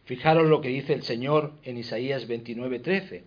Fijaros 0.06 0.48
lo 0.48 0.62
que 0.62 0.70
dice 0.70 0.94
el 0.94 1.04
Señor 1.04 1.54
en 1.64 1.78
Isaías 1.78 2.28
29:13. 2.28 3.24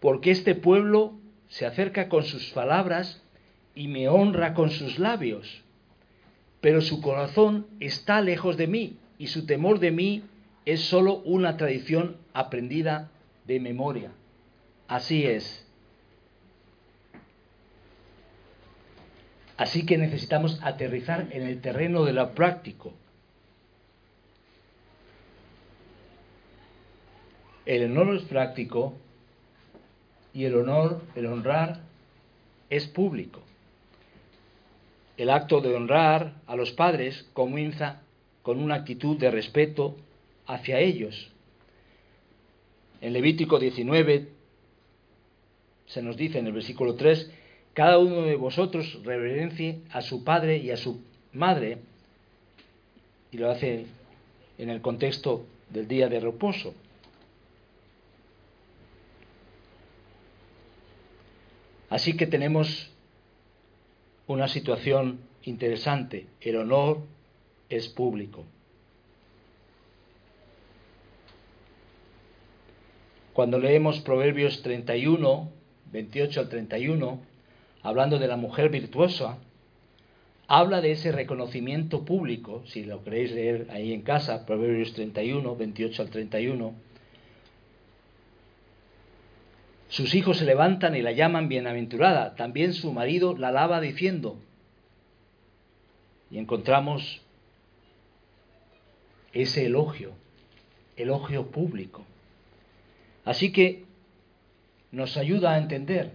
Porque 0.00 0.30
este 0.30 0.54
pueblo 0.54 1.12
se 1.48 1.66
acerca 1.66 2.08
con 2.08 2.24
sus 2.24 2.50
palabras 2.52 3.22
y 3.74 3.88
me 3.88 4.08
honra 4.08 4.54
con 4.54 4.70
sus 4.70 4.98
labios, 4.98 5.62
pero 6.60 6.80
su 6.80 7.00
corazón 7.00 7.66
está 7.80 8.20
lejos 8.20 8.56
de 8.56 8.66
mí 8.66 8.98
y 9.18 9.28
su 9.28 9.46
temor 9.46 9.78
de 9.78 9.90
mí 9.90 10.24
es 10.64 10.82
sólo 10.82 11.18
una 11.18 11.56
tradición 11.56 12.16
aprendida 12.32 13.10
de 13.46 13.60
memoria. 13.60 14.12
Así 14.88 15.24
es. 15.24 15.66
Así 19.56 19.84
que 19.84 19.98
necesitamos 19.98 20.58
aterrizar 20.62 21.28
en 21.32 21.42
el 21.42 21.60
terreno 21.60 22.04
de 22.04 22.14
lo 22.14 22.30
práctico. 22.34 22.94
El 27.66 27.84
honor 27.84 28.16
es 28.16 28.22
práctico 28.22 28.94
y 30.32 30.44
el 30.44 30.54
honor, 30.56 31.02
el 31.14 31.26
honrar, 31.26 31.80
es 32.70 32.86
público. 32.86 33.42
El 35.20 35.28
acto 35.28 35.60
de 35.60 35.74
honrar 35.74 36.40
a 36.46 36.56
los 36.56 36.72
padres 36.72 37.28
comienza 37.34 38.00
con 38.40 38.58
una 38.58 38.76
actitud 38.76 39.18
de 39.18 39.30
respeto 39.30 39.98
hacia 40.46 40.78
ellos. 40.78 41.30
En 43.02 43.12
Levítico 43.12 43.58
19, 43.58 44.28
se 45.84 46.00
nos 46.00 46.16
dice 46.16 46.38
en 46.38 46.46
el 46.46 46.54
versículo 46.54 46.94
3, 46.94 47.30
cada 47.74 47.98
uno 47.98 48.22
de 48.22 48.34
vosotros 48.36 48.98
reverencie 49.04 49.82
a 49.90 50.00
su 50.00 50.24
padre 50.24 50.56
y 50.56 50.70
a 50.70 50.78
su 50.78 51.02
madre, 51.34 51.80
y 53.30 53.36
lo 53.36 53.50
hace 53.50 53.84
en 54.56 54.70
el 54.70 54.80
contexto 54.80 55.44
del 55.68 55.86
día 55.86 56.08
de 56.08 56.18
reposo. 56.18 56.72
Así 61.90 62.16
que 62.16 62.26
tenemos 62.26 62.90
una 64.30 64.46
situación 64.46 65.18
interesante. 65.42 66.28
El 66.40 66.56
honor 66.56 67.00
es 67.68 67.88
público. 67.88 68.44
Cuando 73.32 73.58
leemos 73.58 73.98
Proverbios 74.00 74.62
31, 74.62 75.50
28 75.90 76.40
al 76.40 76.48
31, 76.48 77.20
hablando 77.82 78.20
de 78.20 78.28
la 78.28 78.36
mujer 78.36 78.68
virtuosa, 78.70 79.38
habla 80.46 80.80
de 80.80 80.92
ese 80.92 81.10
reconocimiento 81.10 82.04
público, 82.04 82.62
si 82.66 82.84
lo 82.84 83.02
queréis 83.02 83.32
leer 83.32 83.66
ahí 83.70 83.92
en 83.92 84.02
casa, 84.02 84.46
Proverbios 84.46 84.92
31, 84.92 85.56
28 85.56 86.02
al 86.02 86.10
31. 86.10 86.74
Sus 89.90 90.14
hijos 90.14 90.38
se 90.38 90.44
levantan 90.44 90.94
y 90.94 91.02
la 91.02 91.10
llaman 91.10 91.48
bienaventurada, 91.48 92.36
también 92.36 92.74
su 92.74 92.92
marido 92.92 93.36
la 93.36 93.48
alaba 93.48 93.80
diciendo, 93.80 94.38
y 96.30 96.38
encontramos 96.38 97.20
ese 99.32 99.66
elogio, 99.66 100.12
elogio 100.96 101.50
público. 101.50 102.04
Así 103.24 103.50
que 103.50 103.84
nos 104.92 105.16
ayuda 105.16 105.54
a 105.54 105.58
entender 105.58 106.12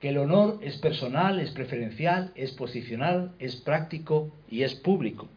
que 0.00 0.08
el 0.08 0.16
honor 0.16 0.58
es 0.62 0.78
personal, 0.78 1.40
es 1.40 1.50
preferencial, 1.50 2.32
es 2.34 2.52
posicional, 2.52 3.32
es 3.38 3.56
práctico 3.56 4.30
y 4.48 4.62
es 4.62 4.74
público. 4.74 5.28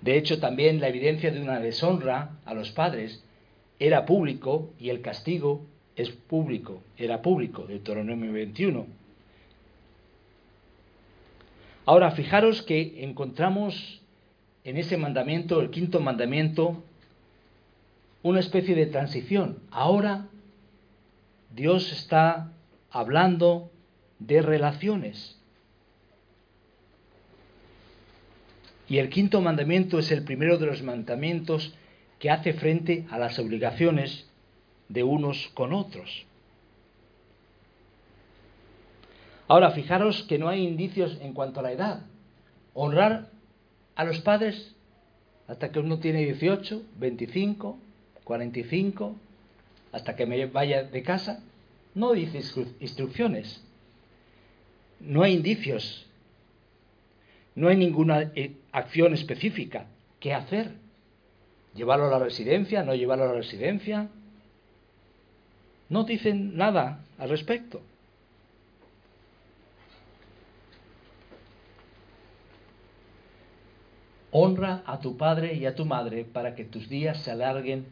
De 0.00 0.16
hecho, 0.16 0.38
también 0.38 0.80
la 0.80 0.88
evidencia 0.88 1.32
de 1.32 1.40
una 1.40 1.58
deshonra 1.58 2.38
a 2.44 2.54
los 2.54 2.70
padres 2.70 3.24
era 3.78 4.04
público 4.04 4.70
y 4.78 4.90
el 4.90 5.00
castigo 5.00 5.66
es 5.96 6.10
público, 6.10 6.82
era 6.96 7.22
público, 7.22 7.64
Deuteronomio 7.66 8.32
21. 8.32 8.86
Ahora, 11.86 12.10
fijaros 12.10 12.62
que 12.62 13.02
encontramos 13.02 14.02
en 14.64 14.76
ese 14.76 14.96
mandamiento, 14.96 15.60
el 15.60 15.70
quinto 15.70 16.00
mandamiento, 16.00 16.82
una 18.22 18.40
especie 18.40 18.74
de 18.74 18.86
transición. 18.86 19.60
Ahora 19.70 20.28
Dios 21.54 21.92
está 21.92 22.52
hablando 22.90 23.70
de 24.18 24.42
relaciones. 24.42 25.38
Y 28.88 28.98
el 28.98 29.10
quinto 29.10 29.40
mandamiento 29.40 29.98
es 29.98 30.10
el 30.10 30.24
primero 30.24 30.58
de 30.58 30.66
los 30.66 30.82
mandamientos 30.82 31.74
que 32.18 32.30
hace 32.30 32.52
frente 32.54 33.06
a 33.10 33.18
las 33.18 33.38
obligaciones 33.38 34.28
de 34.88 35.02
unos 35.02 35.48
con 35.54 35.72
otros. 35.72 36.26
Ahora, 39.46 39.70
fijaros 39.70 40.24
que 40.24 40.38
no 40.38 40.48
hay 40.48 40.66
indicios 40.66 41.18
en 41.22 41.32
cuanto 41.32 41.60
a 41.60 41.62
la 41.62 41.72
edad. 41.72 42.00
Honrar 42.74 43.30
a 43.94 44.04
los 44.04 44.20
padres 44.20 44.74
hasta 45.46 45.72
que 45.72 45.78
uno 45.78 45.98
tiene 45.98 46.24
18, 46.24 46.82
25, 46.98 47.78
45, 48.24 49.16
hasta 49.92 50.14
que 50.14 50.26
me 50.26 50.44
vaya 50.46 50.82
de 50.82 51.02
casa, 51.02 51.42
no 51.94 52.12
dice 52.12 52.42
instrucciones. 52.80 53.64
No 55.00 55.22
hay 55.22 55.34
indicios. 55.34 56.06
No 57.54 57.68
hay 57.68 57.76
ninguna 57.76 58.30
eh, 58.34 58.56
acción 58.70 59.14
específica. 59.14 59.86
¿Qué 60.20 60.34
hacer? 60.34 60.72
¿Llevarlo 61.74 62.06
a 62.06 62.10
la 62.10 62.18
residencia? 62.18 62.82
¿No 62.82 62.94
llevarlo 62.94 63.24
a 63.24 63.28
la 63.28 63.34
residencia? 63.34 64.08
No 65.88 66.04
dicen 66.04 66.56
nada 66.56 67.04
al 67.18 67.30
respecto. 67.30 67.80
Honra 74.30 74.82
a 74.84 75.00
tu 75.00 75.16
padre 75.16 75.54
y 75.54 75.64
a 75.64 75.74
tu 75.74 75.86
madre 75.86 76.24
para 76.24 76.54
que 76.54 76.64
tus 76.64 76.88
días 76.88 77.22
se 77.22 77.30
alarguen 77.30 77.86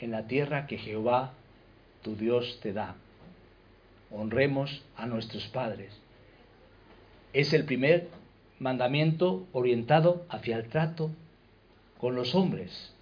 en 0.00 0.10
la 0.10 0.26
tierra 0.26 0.66
que 0.66 0.78
Jehová 0.78 1.32
tu 2.02 2.16
Dios 2.16 2.58
te 2.62 2.72
da. 2.72 2.96
Honremos 4.10 4.82
a 4.96 5.06
nuestros 5.06 5.46
padres. 5.48 5.92
Es 7.32 7.52
el 7.52 7.64
primer 7.64 8.08
mandamiento 8.58 9.46
orientado 9.52 10.24
hacia 10.28 10.56
el 10.56 10.68
trato 10.68 11.10
con 12.04 12.16
los 12.16 12.34
hombres. 12.34 12.92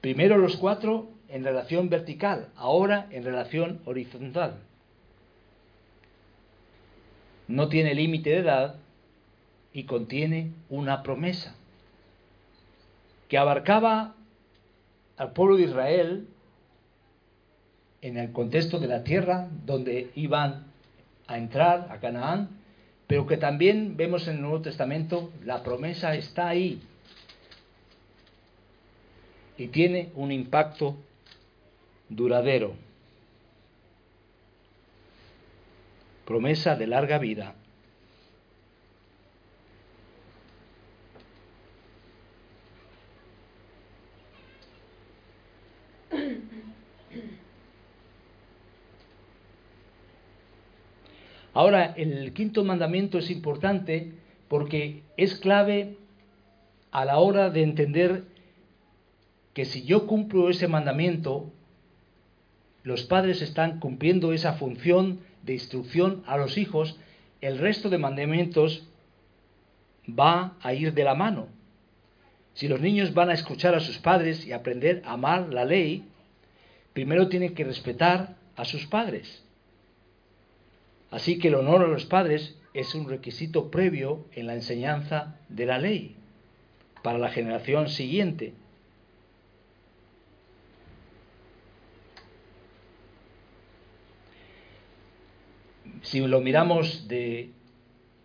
Primero 0.00 0.38
los 0.38 0.56
cuatro 0.56 1.08
en 1.28 1.42
relación 1.42 1.88
vertical, 1.88 2.46
ahora 2.54 3.08
en 3.10 3.24
relación 3.24 3.80
horizontal. 3.86 4.58
No 7.48 7.68
tiene 7.68 7.96
límite 7.96 8.30
de 8.30 8.36
edad 8.36 8.76
y 9.72 9.82
contiene 9.82 10.52
una 10.70 11.02
promesa 11.02 11.56
que 13.26 13.36
abarcaba 13.36 14.14
al 15.16 15.32
pueblo 15.32 15.56
de 15.56 15.64
Israel 15.64 16.28
en 18.00 18.16
el 18.16 18.30
contexto 18.30 18.78
de 18.78 18.86
la 18.86 19.02
tierra 19.02 19.48
donde 19.64 20.12
iban 20.14 20.66
a 21.26 21.36
entrar 21.36 21.88
a 21.90 21.98
Canaán, 21.98 22.48
pero 23.08 23.26
que 23.26 23.38
también 23.38 23.96
vemos 23.96 24.28
en 24.28 24.36
el 24.36 24.42
Nuevo 24.42 24.60
Testamento, 24.60 25.32
la 25.44 25.64
promesa 25.64 26.14
está 26.14 26.46
ahí 26.46 26.80
y 29.58 29.68
tiene 29.68 30.10
un 30.14 30.32
impacto 30.32 30.96
duradero. 32.08 32.74
Promesa 36.24 36.74
de 36.74 36.86
larga 36.86 37.18
vida. 37.18 37.54
Ahora, 51.54 51.94
el 51.96 52.34
quinto 52.34 52.64
mandamiento 52.64 53.16
es 53.16 53.30
importante 53.30 54.12
porque 54.46 55.04
es 55.16 55.36
clave 55.36 55.96
a 56.90 57.06
la 57.06 57.16
hora 57.16 57.48
de 57.48 57.62
entender 57.62 58.24
que 59.56 59.64
si 59.64 59.84
yo 59.84 60.06
cumplo 60.06 60.50
ese 60.50 60.68
mandamiento, 60.68 61.50
los 62.82 63.04
padres 63.04 63.40
están 63.40 63.80
cumpliendo 63.80 64.34
esa 64.34 64.52
función 64.52 65.20
de 65.44 65.54
instrucción 65.54 66.22
a 66.26 66.36
los 66.36 66.58
hijos, 66.58 67.00
el 67.40 67.56
resto 67.56 67.88
de 67.88 67.96
mandamientos 67.96 68.86
va 70.06 70.58
a 70.60 70.74
ir 70.74 70.92
de 70.92 71.04
la 71.04 71.14
mano. 71.14 71.48
Si 72.52 72.68
los 72.68 72.82
niños 72.82 73.14
van 73.14 73.30
a 73.30 73.32
escuchar 73.32 73.74
a 73.74 73.80
sus 73.80 73.96
padres 73.96 74.46
y 74.46 74.52
aprender 74.52 75.00
a 75.06 75.14
amar 75.14 75.48
la 75.48 75.64
ley, 75.64 76.04
primero 76.92 77.28
tienen 77.28 77.54
que 77.54 77.64
respetar 77.64 78.36
a 78.56 78.66
sus 78.66 78.86
padres. 78.86 79.42
Así 81.10 81.38
que 81.38 81.48
el 81.48 81.54
honor 81.54 81.80
a 81.80 81.88
los 81.88 82.04
padres 82.04 82.58
es 82.74 82.94
un 82.94 83.08
requisito 83.08 83.70
previo 83.70 84.26
en 84.32 84.48
la 84.48 84.54
enseñanza 84.54 85.40
de 85.48 85.64
la 85.64 85.78
ley 85.78 86.14
para 87.02 87.16
la 87.16 87.30
generación 87.30 87.88
siguiente. 87.88 88.52
Si 96.06 96.20
lo 96.20 96.40
miramos 96.40 97.08
de, 97.08 97.50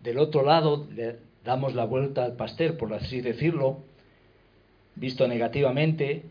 del 0.02 0.18
otro 0.18 0.44
lado, 0.44 0.86
le 0.94 1.18
damos 1.44 1.74
la 1.74 1.84
vuelta 1.84 2.24
al 2.24 2.36
pastel, 2.36 2.76
por 2.76 2.94
así 2.94 3.20
decirlo, 3.20 3.82
visto 4.94 5.26
negativamente, 5.26 6.22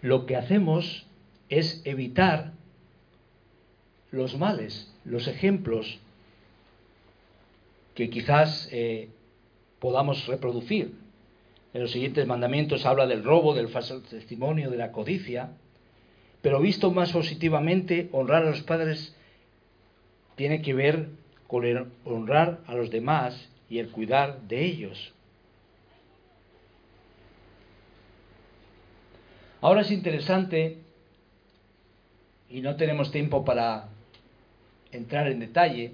lo 0.00 0.24
que 0.24 0.36
hacemos 0.36 1.06
es 1.50 1.82
evitar 1.84 2.52
los 4.10 4.38
males, 4.38 4.94
los 5.04 5.28
ejemplos 5.28 5.98
que 7.94 8.08
quizás 8.08 8.70
eh, 8.72 9.10
podamos 9.78 10.26
reproducir. 10.26 10.94
En 11.78 11.82
los 11.82 11.92
siguientes 11.92 12.26
mandamientos 12.26 12.84
habla 12.86 13.06
del 13.06 13.22
robo, 13.22 13.54
del 13.54 13.68
falso 13.68 14.02
testimonio, 14.02 14.68
de 14.68 14.78
la 14.78 14.90
codicia, 14.90 15.50
pero 16.42 16.58
visto 16.58 16.90
más 16.90 17.12
positivamente, 17.12 18.08
honrar 18.10 18.42
a 18.42 18.50
los 18.50 18.62
padres 18.62 19.14
tiene 20.34 20.60
que 20.60 20.74
ver 20.74 21.06
con 21.46 21.92
honrar 22.04 22.58
a 22.66 22.74
los 22.74 22.90
demás 22.90 23.48
y 23.70 23.78
el 23.78 23.90
cuidar 23.90 24.40
de 24.48 24.64
ellos. 24.64 25.14
Ahora 29.60 29.82
es 29.82 29.92
interesante, 29.92 30.78
y 32.50 32.60
no 32.60 32.74
tenemos 32.74 33.12
tiempo 33.12 33.44
para 33.44 33.86
entrar 34.90 35.28
en 35.28 35.38
detalle, 35.38 35.92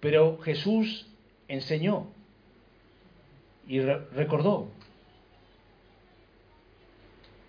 pero 0.00 0.38
Jesús 0.38 1.06
enseñó 1.46 2.08
y 3.66 3.80
recordó. 3.80 4.68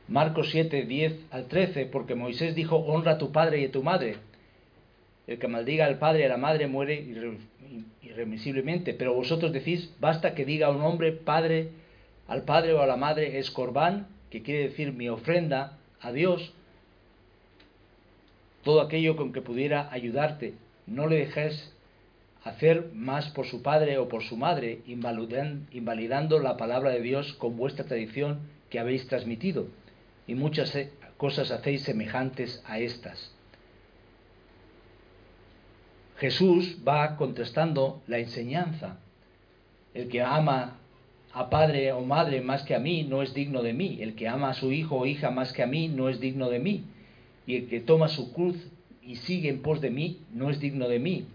Marcos 0.07 0.49
7, 0.51 0.85
10 0.85 1.13
al 1.31 1.47
13, 1.47 1.85
porque 1.87 2.15
Moisés 2.15 2.55
dijo, 2.55 2.75
honra 2.77 3.13
a 3.13 3.17
tu 3.17 3.31
padre 3.31 3.61
y 3.61 3.65
a 3.65 3.71
tu 3.71 3.83
madre. 3.83 4.17
El 5.27 5.39
que 5.39 5.47
maldiga 5.47 5.85
al 5.85 5.97
padre 5.97 6.21
y 6.21 6.23
a 6.25 6.29
la 6.29 6.37
madre 6.37 6.67
muere 6.67 7.05
irremisiblemente, 8.01 8.93
pero 8.93 9.13
vosotros 9.13 9.53
decís, 9.53 9.93
basta 9.99 10.35
que 10.35 10.45
diga 10.45 10.69
un 10.69 10.81
hombre 10.81 11.13
padre 11.13 11.69
al 12.27 12.43
padre 12.43 12.73
o 12.73 12.81
a 12.81 12.87
la 12.87 12.97
madre 12.97 13.39
es 13.39 13.51
corbán 13.51 14.07
que 14.29 14.41
quiere 14.41 14.69
decir 14.69 14.93
mi 14.93 15.09
ofrenda 15.09 15.77
a 16.01 16.11
Dios, 16.11 16.53
todo 18.63 18.81
aquello 18.81 19.15
con 19.15 19.33
que 19.33 19.41
pudiera 19.41 19.91
ayudarte. 19.91 20.53
No 20.87 21.07
le 21.07 21.17
dejes 21.17 21.72
hacer 22.43 22.91
más 22.93 23.29
por 23.29 23.45
su 23.45 23.61
padre 23.61 23.97
o 23.97 24.09
por 24.09 24.23
su 24.23 24.35
madre, 24.37 24.81
invalidando 24.85 26.39
la 26.39 26.57
palabra 26.57 26.91
de 26.91 27.01
Dios 27.01 27.33
con 27.33 27.55
vuestra 27.55 27.85
tradición 27.85 28.39
que 28.69 28.79
habéis 28.79 29.07
transmitido. 29.07 29.67
Y 30.27 30.35
muchas 30.35 30.75
eh, 30.75 30.91
cosas 31.17 31.51
hacéis 31.51 31.83
semejantes 31.83 32.61
a 32.65 32.79
estas. 32.79 33.33
Jesús 36.17 36.77
va 36.87 37.15
contestando 37.17 38.01
la 38.07 38.19
enseñanza. 38.19 38.97
El 39.93 40.09
que 40.09 40.21
ama 40.21 40.77
a 41.33 41.49
padre 41.49 41.91
o 41.91 42.01
madre 42.01 42.41
más 42.41 42.63
que 42.63 42.75
a 42.75 42.79
mí 42.79 43.03
no 43.03 43.21
es 43.21 43.33
digno 43.33 43.61
de 43.61 43.73
mí. 43.73 43.97
El 44.01 44.15
que 44.15 44.27
ama 44.27 44.49
a 44.49 44.53
su 44.53 44.71
hijo 44.71 44.97
o 44.97 45.05
hija 45.05 45.31
más 45.31 45.53
que 45.53 45.63
a 45.63 45.67
mí 45.67 45.87
no 45.87 46.09
es 46.09 46.19
digno 46.19 46.49
de 46.49 46.59
mí. 46.59 46.85
Y 47.45 47.55
el 47.55 47.67
que 47.67 47.79
toma 47.79 48.07
su 48.07 48.33
cruz 48.33 48.55
y 49.01 49.17
sigue 49.17 49.49
en 49.49 49.61
pos 49.61 49.81
de 49.81 49.89
mí 49.89 50.19
no 50.33 50.49
es 50.49 50.59
digno 50.59 50.87
de 50.87 50.99
mí. 50.99 51.27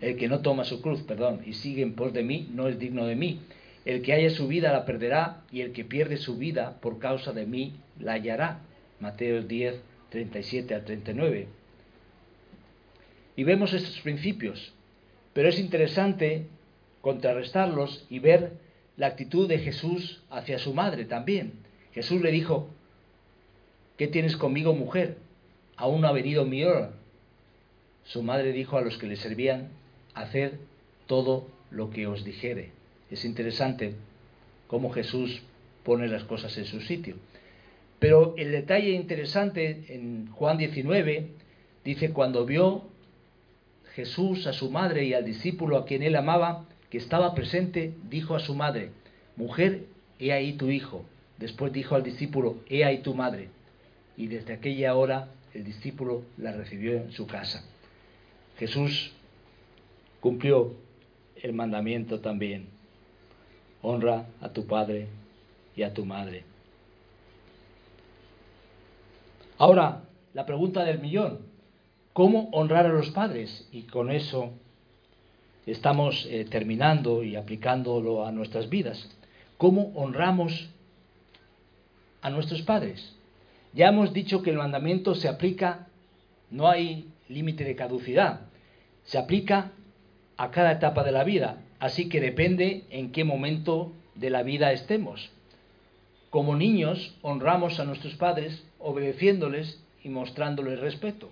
El 0.00 0.16
que 0.16 0.28
no 0.28 0.40
toma 0.40 0.64
su 0.64 0.80
cruz, 0.80 1.02
perdón, 1.02 1.42
y 1.44 1.52
sigue 1.52 1.82
en 1.82 1.94
pos 1.94 2.12
de 2.12 2.22
mí 2.22 2.48
no 2.52 2.68
es 2.68 2.78
digno 2.78 3.06
de 3.06 3.16
mí. 3.16 3.40
El 3.84 4.02
que 4.02 4.12
haya 4.12 4.30
su 4.30 4.48
vida 4.48 4.72
la 4.72 4.84
perderá 4.84 5.42
y 5.50 5.60
el 5.60 5.72
que 5.72 5.84
pierde 5.84 6.16
su 6.16 6.36
vida 6.36 6.78
por 6.80 6.98
causa 6.98 7.32
de 7.32 7.46
mí 7.46 7.74
la 7.98 8.12
hallará. 8.12 8.60
Mateo 8.98 9.42
10, 9.42 9.80
37 10.10 10.74
a 10.74 10.84
39. 10.84 11.48
Y 13.36 13.44
vemos 13.44 13.72
estos 13.72 14.00
principios. 14.00 14.72
Pero 15.32 15.48
es 15.48 15.58
interesante 15.58 16.46
contrarrestarlos 17.00 18.06
y 18.10 18.18
ver 18.18 18.52
la 18.96 19.06
actitud 19.06 19.48
de 19.48 19.58
Jesús 19.58 20.22
hacia 20.30 20.58
su 20.58 20.74
madre 20.74 21.04
también. 21.04 21.52
Jesús 21.92 22.20
le 22.20 22.30
dijo, 22.30 22.68
¿qué 23.96 24.08
tienes 24.08 24.36
conmigo 24.36 24.74
mujer? 24.74 25.16
Aún 25.76 26.02
no 26.02 26.08
ha 26.08 26.12
venido 26.12 26.44
mi 26.44 26.64
hora. 26.64 26.92
Su 28.04 28.22
madre 28.22 28.52
dijo 28.52 28.76
a 28.76 28.82
los 28.82 28.98
que 28.98 29.06
le 29.06 29.16
servían, 29.16 29.68
haced 30.14 30.52
todo 31.06 31.48
lo 31.70 31.90
que 31.90 32.06
os 32.06 32.24
dijere. 32.24 32.70
Es 33.10 33.24
interesante 33.24 33.94
cómo 34.66 34.90
Jesús 34.90 35.42
pone 35.84 36.08
las 36.08 36.24
cosas 36.24 36.56
en 36.58 36.66
su 36.66 36.80
sitio. 36.80 37.16
Pero 37.98 38.34
el 38.38 38.52
detalle 38.52 38.92
interesante 38.92 39.84
en 39.88 40.30
Juan 40.32 40.56
19 40.56 41.28
dice, 41.84 42.12
cuando 42.12 42.46
vio 42.46 42.84
Jesús 43.94 44.46
a 44.46 44.52
su 44.52 44.70
madre 44.70 45.04
y 45.04 45.14
al 45.14 45.24
discípulo 45.24 45.76
a 45.76 45.84
quien 45.84 46.02
él 46.02 46.16
amaba, 46.16 46.66
que 46.88 46.98
estaba 46.98 47.34
presente, 47.34 47.94
dijo 48.08 48.34
a 48.34 48.40
su 48.40 48.54
madre, 48.54 48.90
Mujer, 49.36 49.84
he 50.18 50.32
ahí 50.32 50.54
tu 50.54 50.70
hijo. 50.70 51.04
Después 51.38 51.72
dijo 51.72 51.94
al 51.94 52.02
discípulo, 52.02 52.58
He 52.68 52.84
ahí 52.84 52.98
tu 52.98 53.14
madre. 53.14 53.48
Y 54.16 54.26
desde 54.26 54.54
aquella 54.54 54.94
hora 54.94 55.28
el 55.54 55.64
discípulo 55.64 56.22
la 56.36 56.52
recibió 56.52 56.94
en 56.94 57.12
su 57.12 57.26
casa. 57.26 57.64
Jesús 58.58 59.12
cumplió 60.20 60.74
el 61.36 61.52
mandamiento 61.52 62.20
también. 62.20 62.68
Honra 63.82 64.26
a 64.40 64.50
tu 64.50 64.66
padre 64.66 65.08
y 65.74 65.82
a 65.82 65.94
tu 65.94 66.04
madre. 66.04 66.44
Ahora, 69.58 70.02
la 70.34 70.46
pregunta 70.46 70.84
del 70.84 71.00
millón. 71.00 71.38
¿Cómo 72.12 72.48
honrar 72.52 72.86
a 72.86 72.92
los 72.92 73.10
padres? 73.10 73.68
Y 73.72 73.82
con 73.82 74.10
eso 74.10 74.52
estamos 75.66 76.26
eh, 76.30 76.44
terminando 76.44 77.22
y 77.22 77.36
aplicándolo 77.36 78.26
a 78.26 78.32
nuestras 78.32 78.68
vidas. 78.68 79.08
¿Cómo 79.56 79.92
honramos 79.94 80.70
a 82.22 82.30
nuestros 82.30 82.62
padres? 82.62 83.14
Ya 83.72 83.88
hemos 83.88 84.12
dicho 84.12 84.42
que 84.42 84.50
el 84.50 84.56
mandamiento 84.56 85.14
se 85.14 85.28
aplica, 85.28 85.86
no 86.50 86.68
hay 86.68 87.08
límite 87.28 87.64
de 87.64 87.76
caducidad, 87.76 88.40
se 89.04 89.18
aplica 89.18 89.72
a 90.40 90.50
cada 90.50 90.72
etapa 90.72 91.04
de 91.04 91.12
la 91.12 91.22
vida, 91.22 91.60
así 91.80 92.08
que 92.08 92.18
depende 92.18 92.84
en 92.88 93.12
qué 93.12 93.24
momento 93.24 93.92
de 94.14 94.30
la 94.30 94.42
vida 94.42 94.72
estemos. 94.72 95.30
Como 96.30 96.56
niños 96.56 97.14
honramos 97.20 97.78
a 97.78 97.84
nuestros 97.84 98.14
padres 98.14 98.64
obedeciéndoles 98.78 99.84
y 100.02 100.08
mostrándoles 100.08 100.80
respeto. 100.80 101.28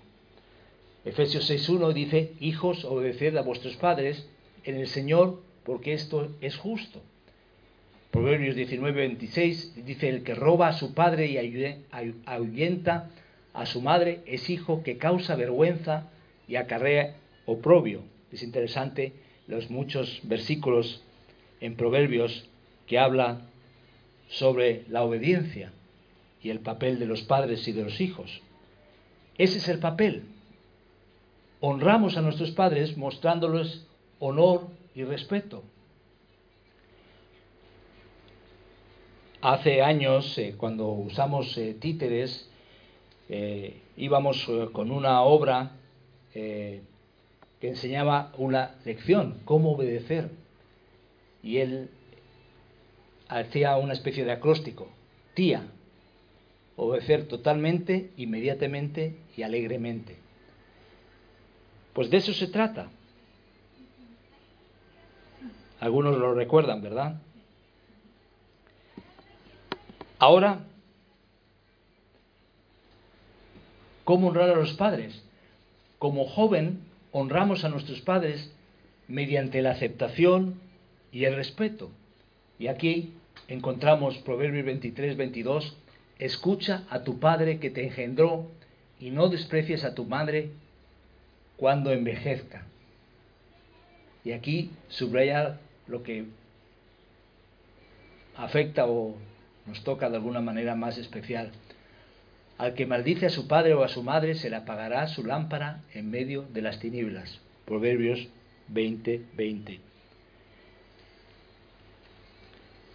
Efesios 1.05 1.49
6.1 1.49 1.93
dice, 1.93 2.33
hijos, 2.39 2.85
obedeced 2.85 3.35
a 3.35 3.41
vuestros 3.41 3.77
padres 3.77 4.29
en 4.63 4.75
el 4.75 4.85
Señor, 4.85 5.41
porque 5.63 5.93
esto 5.93 6.29
es 6.39 6.55
justo. 6.55 7.01
Proverbios 8.11 8.55
19.26 8.55 9.73
dice, 9.85 10.09
el 10.09 10.21
que 10.21 10.35
roba 10.35 10.67
a 10.67 10.73
su 10.73 10.93
padre 10.93 11.25
y 11.25 11.83
ahuyenta 12.27 13.09
a 13.55 13.65
su 13.65 13.81
madre 13.81 14.19
es 14.27 14.51
hijo 14.51 14.83
que 14.83 14.99
causa 14.99 15.35
vergüenza 15.35 16.11
y 16.47 16.57
acarrea 16.57 17.15
oprobio. 17.47 18.03
Es 18.31 18.43
interesante 18.43 19.13
los 19.47 19.69
muchos 19.69 20.19
versículos 20.23 21.03
en 21.61 21.75
Proverbios 21.75 22.45
que 22.87 22.99
hablan 22.99 23.49
sobre 24.29 24.85
la 24.89 25.03
obediencia 25.03 25.71
y 26.41 26.49
el 26.49 26.59
papel 26.59 26.99
de 26.99 27.05
los 27.05 27.23
padres 27.23 27.67
y 27.67 27.71
de 27.71 27.83
los 27.83 27.99
hijos. 27.99 28.41
Ese 29.37 29.57
es 29.57 29.67
el 29.67 29.79
papel 29.79 30.23
honramos 31.61 32.17
a 32.17 32.21
nuestros 32.21 32.51
padres 32.51 32.97
mostrándoles 32.97 33.85
honor 34.19 34.67
y 34.95 35.03
respeto. 35.03 35.63
Hace 39.41 39.81
años, 39.81 40.37
eh, 40.37 40.55
cuando 40.57 40.89
usamos 40.89 41.57
eh, 41.57 41.75
títeres, 41.79 42.49
eh, 43.29 43.81
íbamos 43.95 44.45
con 44.73 44.91
una 44.91 45.21
obra 45.21 45.71
que 47.59 47.69
enseñaba 47.69 48.31
una 48.37 48.75
lección, 48.85 49.41
cómo 49.45 49.71
obedecer. 49.71 50.29
Y 51.43 51.57
él 51.57 51.89
hacía 53.27 53.77
una 53.77 53.93
especie 53.93 54.25
de 54.25 54.31
acróstico, 54.31 54.89
tía, 55.33 55.67
obedecer 56.75 57.27
totalmente, 57.27 58.11
inmediatamente 58.17 59.17
y 59.35 59.43
alegremente. 59.43 60.17
Pues 61.93 62.09
de 62.09 62.17
eso 62.17 62.33
se 62.33 62.47
trata. 62.47 62.89
Algunos 65.79 66.17
lo 66.17 66.33
recuerdan, 66.33 66.81
¿verdad? 66.81 67.21
Ahora, 70.17 70.65
¿cómo 74.03 74.27
honrar 74.27 74.49
a 74.49 74.55
los 74.55 74.73
padres? 74.73 75.23
Como 75.97 76.25
joven, 76.25 76.88
honramos 77.11 77.63
a 77.63 77.69
nuestros 77.69 78.01
padres 78.01 78.51
mediante 79.07 79.61
la 79.61 79.71
aceptación 79.71 80.59
y 81.11 81.25
el 81.25 81.35
respeto. 81.35 81.89
Y 82.57 82.67
aquí 82.67 83.13
encontramos 83.47 84.17
Proverbios 84.19 84.65
23, 84.65 85.17
22, 85.17 85.75
escucha 86.19 86.83
a 86.89 87.03
tu 87.03 87.19
padre 87.19 87.59
que 87.59 87.69
te 87.69 87.85
engendró 87.85 88.47
y 88.99 89.11
no 89.11 89.29
desprecies 89.29 89.83
a 89.83 89.95
tu 89.95 90.05
madre 90.05 90.51
cuando 91.57 91.91
envejezca. 91.91 92.65
Y 94.23 94.33
aquí 94.33 94.71
subraya 94.89 95.59
lo 95.87 96.03
que 96.03 96.25
afecta 98.35 98.85
o 98.85 99.15
nos 99.65 99.83
toca 99.83 100.09
de 100.09 100.17
alguna 100.17 100.41
manera 100.41 100.75
más 100.75 100.97
especial. 100.97 101.51
Al 102.59 102.73
que 102.73 102.85
maldice 102.85 103.25
a 103.25 103.29
su 103.29 103.47
padre 103.47 103.73
o 103.73 103.85
a 103.85 103.87
su 103.87 104.03
madre 104.03 104.35
se 104.35 104.49
le 104.49 104.57
apagará 104.57 105.07
su 105.07 105.23
lámpara 105.23 105.81
en 105.93 106.11
medio 106.11 106.41
de 106.41 106.61
las 106.61 106.77
tinieblas. 106.79 107.39
Proverbios 107.63 108.27
20, 108.67 109.27
20. 109.33 109.79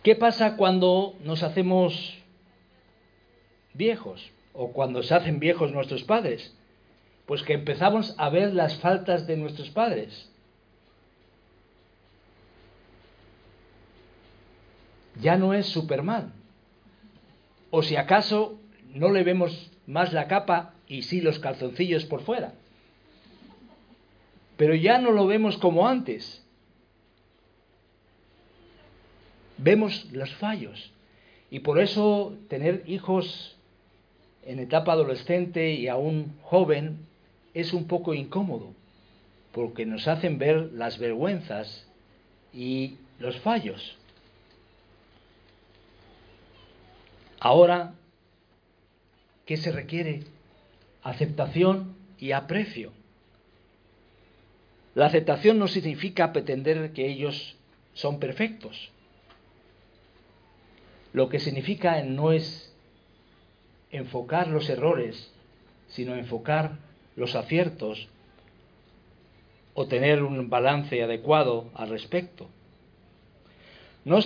¿Qué 0.03 0.17
pasa 0.17 0.59
cuando 0.59 1.15
nos 1.25 1.43
hacemos 1.43 2.19
viejos 3.73 4.31
o 4.53 4.71
cuando 4.73 5.03
se 5.03 5.15
hacen 5.15 5.41
viejos 5.41 5.73
nuestros 5.73 6.05
padres? 6.05 6.55
Pues 7.25 7.43
que 7.43 7.55
empezamos 7.55 8.15
a 8.19 8.29
ver 8.29 8.53
las 8.53 8.77
faltas 8.81 9.27
de 9.27 9.39
nuestros 9.39 9.71
padres. 9.71 10.31
Ya 15.23 15.39
no 15.39 15.55
es 15.55 15.65
Superman, 15.65 16.35
o 17.71 17.83
si 17.83 17.97
acaso 17.97 18.59
no 18.95 19.11
le 19.11 19.25
vemos 19.25 19.71
más 19.87 20.13
la 20.13 20.29
capa 20.29 20.75
y 20.89 21.03
sí 21.03 21.21
los 21.21 21.39
calzoncillos 21.39 22.05
por 22.07 22.23
fuera. 22.23 22.55
Pero 24.57 24.75
ya 24.75 24.99
no 24.99 25.11
lo 25.11 25.27
vemos 25.27 25.59
como 25.59 25.89
antes. 25.89 26.43
Vemos 29.59 30.07
los 30.13 30.33
fallos. 30.37 30.93
Y 31.51 31.61
por 31.61 31.81
eso 31.81 32.37
tener 32.49 32.85
hijos 32.87 33.57
en 34.45 34.59
etapa 34.59 34.93
adolescente 34.93 35.73
y 35.73 35.89
aún 35.89 36.37
joven 36.43 36.99
es 37.55 37.73
un 37.73 37.87
poco 37.87 38.15
incómodo, 38.15 38.73
porque 39.53 39.87
nos 39.87 40.09
hacen 40.09 40.39
ver 40.39 40.73
las 40.73 40.99
vergüenzas 40.99 41.87
y 42.53 42.97
los 43.19 43.39
fallos. 43.41 43.97
Ahora, 47.41 47.95
¿qué 49.47 49.57
se 49.57 49.73
requiere? 49.73 50.23
Aceptación 51.03 51.95
y 52.19 52.33
aprecio. 52.33 52.93
La 54.95 55.07
aceptación 55.07 55.59
no 55.59 55.69
significa 55.69 56.33
pretender 56.33 56.93
que 56.93 57.09
ellos 57.09 57.57
son 57.95 58.21
perfectos. 58.21 58.91
Lo 61.13 61.29
que 61.29 61.41
significa 61.41 62.03
no 62.03 62.33
es 62.33 62.73
enfocar 63.91 64.49
los 64.49 64.69
errores, 64.69 65.33
sino 65.89 66.15
enfocar 66.17 66.79
los 67.17 67.35
aciertos 67.35 68.09
o 69.75 69.87
tener 69.87 70.23
un 70.23 70.49
balance 70.49 71.03
adecuado 71.03 71.71
al 71.75 71.91
respecto. 71.91 72.49
No, 74.05 74.19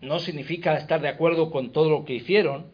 no 0.00 0.18
significa 0.18 0.76
estar 0.76 1.00
de 1.00 1.08
acuerdo 1.08 1.50
con 1.50 1.72
todo 1.72 1.90
lo 1.90 2.04
que 2.04 2.14
hicieron, 2.14 2.66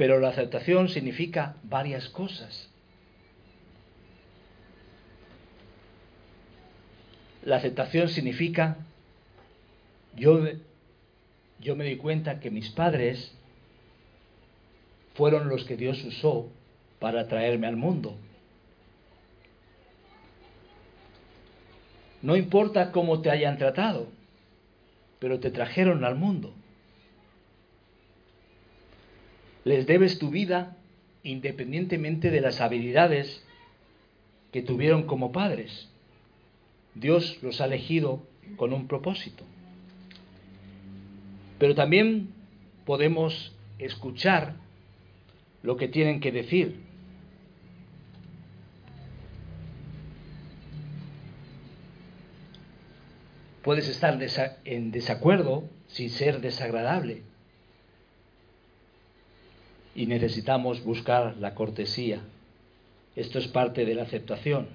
pero 0.00 0.18
la 0.18 0.30
aceptación 0.30 0.88
significa 0.88 1.56
varias 1.62 2.08
cosas. 2.08 2.70
La 7.44 7.56
aceptación 7.56 8.08
significa, 8.08 8.78
yo, 10.16 10.40
yo 11.58 11.76
me 11.76 11.84
di 11.84 11.96
cuenta 11.98 12.40
que 12.40 12.50
mis 12.50 12.70
padres 12.70 13.30
fueron 15.16 15.50
los 15.50 15.64
que 15.64 15.76
Dios 15.76 16.02
usó 16.02 16.48
para 16.98 17.28
traerme 17.28 17.66
al 17.66 17.76
mundo. 17.76 18.16
No 22.22 22.36
importa 22.36 22.90
cómo 22.90 23.20
te 23.20 23.30
hayan 23.30 23.58
tratado, 23.58 24.06
pero 25.18 25.40
te 25.40 25.50
trajeron 25.50 26.06
al 26.06 26.14
mundo. 26.14 26.54
Les 29.64 29.86
debes 29.86 30.18
tu 30.18 30.30
vida 30.30 30.76
independientemente 31.22 32.30
de 32.30 32.40
las 32.40 32.60
habilidades 32.60 33.44
que 34.52 34.62
tuvieron 34.62 35.04
como 35.04 35.32
padres. 35.32 35.88
Dios 36.94 37.38
los 37.42 37.60
ha 37.60 37.66
elegido 37.66 38.22
con 38.56 38.72
un 38.72 38.88
propósito. 38.88 39.44
Pero 41.58 41.74
también 41.74 42.30
podemos 42.86 43.52
escuchar 43.78 44.56
lo 45.62 45.76
que 45.76 45.88
tienen 45.88 46.20
que 46.20 46.32
decir 46.32 46.90
Puedes 53.62 53.88
estar 53.88 54.18
en 54.64 54.90
desacuerdo 54.90 55.68
sin 55.88 56.08
ser 56.08 56.40
desagradable. 56.40 57.22
Y 59.94 60.06
necesitamos 60.06 60.84
buscar 60.84 61.36
la 61.38 61.54
cortesía. 61.54 62.20
Esto 63.16 63.38
es 63.38 63.48
parte 63.48 63.84
de 63.84 63.94
la 63.94 64.04
aceptación. 64.04 64.68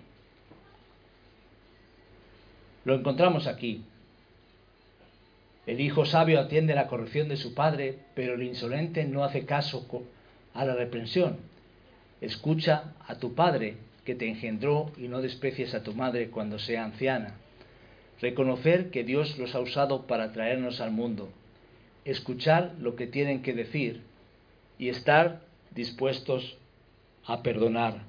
Lo 2.84 2.96
encontramos 2.96 3.48
aquí. 3.48 3.84
El 5.66 5.82
hijo 5.82 6.06
sabio 6.06 6.40
atiende 6.40 6.76
la 6.76 6.88
corrección 6.88 7.28
de 7.28 7.38
su 7.38 7.56
padre, 7.56 7.98
pero 8.14 8.36
el 8.36 8.44
insolente 8.44 9.06
no 9.06 9.24
hace 9.24 9.46
caso 9.46 9.88
a 10.54 10.66
la 10.66 10.76
reprensión. 10.76 11.38
Escucha 12.22 12.94
a 13.08 13.16
tu 13.16 13.34
padre 13.34 13.78
que 14.06 14.16
te 14.16 14.30
engendró 14.30 14.92
y 14.98 15.08
no 15.08 15.22
desprecies 15.22 15.74
a 15.74 15.82
tu 15.82 15.94
madre 15.94 16.30
cuando 16.30 16.60
sea 16.60 16.86
anciana. 16.86 17.36
Reconocer 18.22 18.92
que 18.92 19.04
Dios 19.04 19.38
los 19.40 19.56
ha 19.56 19.60
usado 19.60 20.06
para 20.06 20.32
traernos 20.32 20.80
al 20.80 20.92
mundo, 20.92 21.30
escuchar 22.06 22.76
lo 22.80 22.96
que 22.96 23.08
tienen 23.08 23.42
que 23.42 23.54
decir 23.54 24.02
y 24.78 24.90
estar 24.90 25.42
dispuestos 25.72 26.58
a 27.26 27.42
perdonar. 27.42 28.04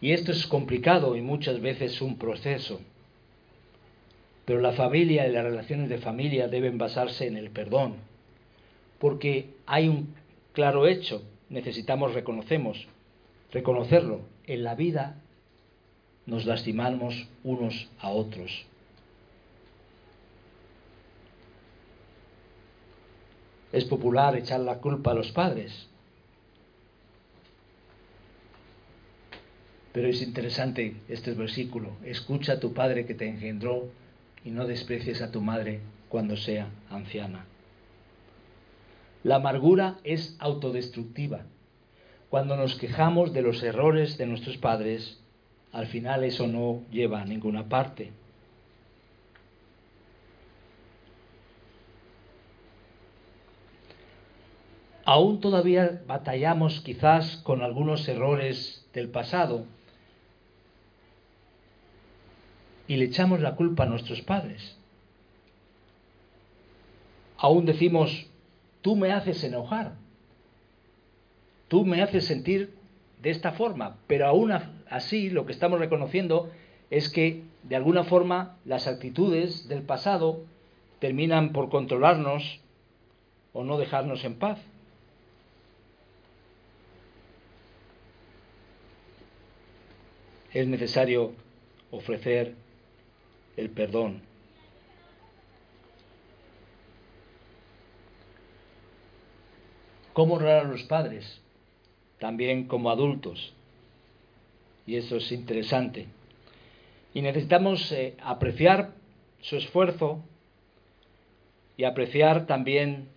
Y 0.00 0.12
esto 0.12 0.32
es 0.32 0.46
complicado 0.46 1.16
y 1.16 1.20
muchas 1.20 1.60
veces 1.60 2.00
un 2.00 2.16
proceso. 2.16 2.80
Pero 4.46 4.60
la 4.60 4.72
familia 4.72 5.28
y 5.28 5.32
las 5.32 5.44
relaciones 5.44 5.88
de 5.88 5.98
familia 5.98 6.48
deben 6.48 6.78
basarse 6.78 7.26
en 7.26 7.36
el 7.36 7.50
perdón. 7.50 7.96
Porque 8.98 9.50
hay 9.66 9.88
un 9.88 10.14
claro 10.52 10.86
hecho, 10.86 11.22
necesitamos 11.50 12.14
reconocemos, 12.14 12.88
reconocerlo. 13.52 14.22
En 14.46 14.64
la 14.64 14.74
vida 14.74 15.20
nos 16.26 16.46
lastimamos 16.46 17.28
unos 17.44 17.88
a 18.00 18.10
otros. 18.10 18.69
Es 23.72 23.84
popular 23.84 24.36
echar 24.36 24.60
la 24.60 24.78
culpa 24.78 25.12
a 25.12 25.14
los 25.14 25.30
padres, 25.32 25.88
pero 29.92 30.08
es 30.08 30.22
interesante 30.22 30.96
este 31.08 31.32
versículo. 31.32 31.90
Escucha 32.04 32.54
a 32.54 32.60
tu 32.60 32.72
padre 32.72 33.06
que 33.06 33.14
te 33.14 33.28
engendró 33.28 33.88
y 34.44 34.50
no 34.50 34.66
desprecies 34.66 35.22
a 35.22 35.30
tu 35.30 35.40
madre 35.40 35.80
cuando 36.08 36.36
sea 36.36 36.68
anciana. 36.90 37.46
La 39.22 39.36
amargura 39.36 39.98
es 40.02 40.36
autodestructiva. 40.38 41.42
Cuando 42.30 42.56
nos 42.56 42.76
quejamos 42.76 43.32
de 43.32 43.42
los 43.42 43.62
errores 43.62 44.16
de 44.16 44.26
nuestros 44.26 44.56
padres, 44.56 45.20
al 45.72 45.86
final 45.88 46.24
eso 46.24 46.46
no 46.46 46.82
lleva 46.90 47.20
a 47.20 47.24
ninguna 47.24 47.68
parte. 47.68 48.12
Aún 55.10 55.40
todavía 55.40 56.02
batallamos 56.06 56.82
quizás 56.82 57.38
con 57.38 57.62
algunos 57.62 58.06
errores 58.06 58.86
del 58.94 59.08
pasado 59.08 59.64
y 62.86 62.94
le 62.94 63.06
echamos 63.06 63.40
la 63.40 63.56
culpa 63.56 63.82
a 63.82 63.86
nuestros 63.86 64.22
padres. 64.22 64.78
Aún 67.38 67.66
decimos, 67.66 68.28
tú 68.82 68.94
me 68.94 69.10
haces 69.10 69.42
enojar, 69.42 69.94
tú 71.66 71.84
me 71.84 72.02
haces 72.02 72.26
sentir 72.26 72.76
de 73.20 73.30
esta 73.30 73.50
forma, 73.50 73.96
pero 74.06 74.28
aún 74.28 74.52
así 74.88 75.28
lo 75.28 75.44
que 75.44 75.50
estamos 75.50 75.80
reconociendo 75.80 76.52
es 76.88 77.08
que 77.08 77.42
de 77.64 77.74
alguna 77.74 78.04
forma 78.04 78.58
las 78.64 78.86
actitudes 78.86 79.66
del 79.66 79.82
pasado 79.82 80.44
terminan 81.00 81.50
por 81.50 81.68
controlarnos 81.68 82.60
o 83.52 83.64
no 83.64 83.76
dejarnos 83.76 84.24
en 84.24 84.36
paz. 84.36 84.69
Es 90.52 90.66
necesario 90.66 91.32
ofrecer 91.90 92.54
el 93.56 93.70
perdón. 93.70 94.22
¿Cómo 100.12 100.34
honrar 100.34 100.66
a 100.66 100.68
los 100.68 100.82
padres? 100.84 101.40
También 102.18 102.66
como 102.66 102.90
adultos. 102.90 103.54
Y 104.86 104.96
eso 104.96 105.16
es 105.16 105.30
interesante. 105.30 106.08
Y 107.14 107.22
necesitamos 107.22 107.90
eh, 107.92 108.16
apreciar 108.20 108.92
su 109.40 109.56
esfuerzo 109.56 110.22
y 111.76 111.84
apreciar 111.84 112.46
también 112.46 113.08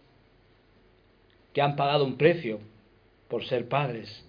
que 1.54 1.62
han 1.62 1.76
pagado 1.76 2.06
un 2.06 2.18
precio 2.18 2.60
por 3.28 3.44
ser 3.46 3.68
padres. 3.68 4.26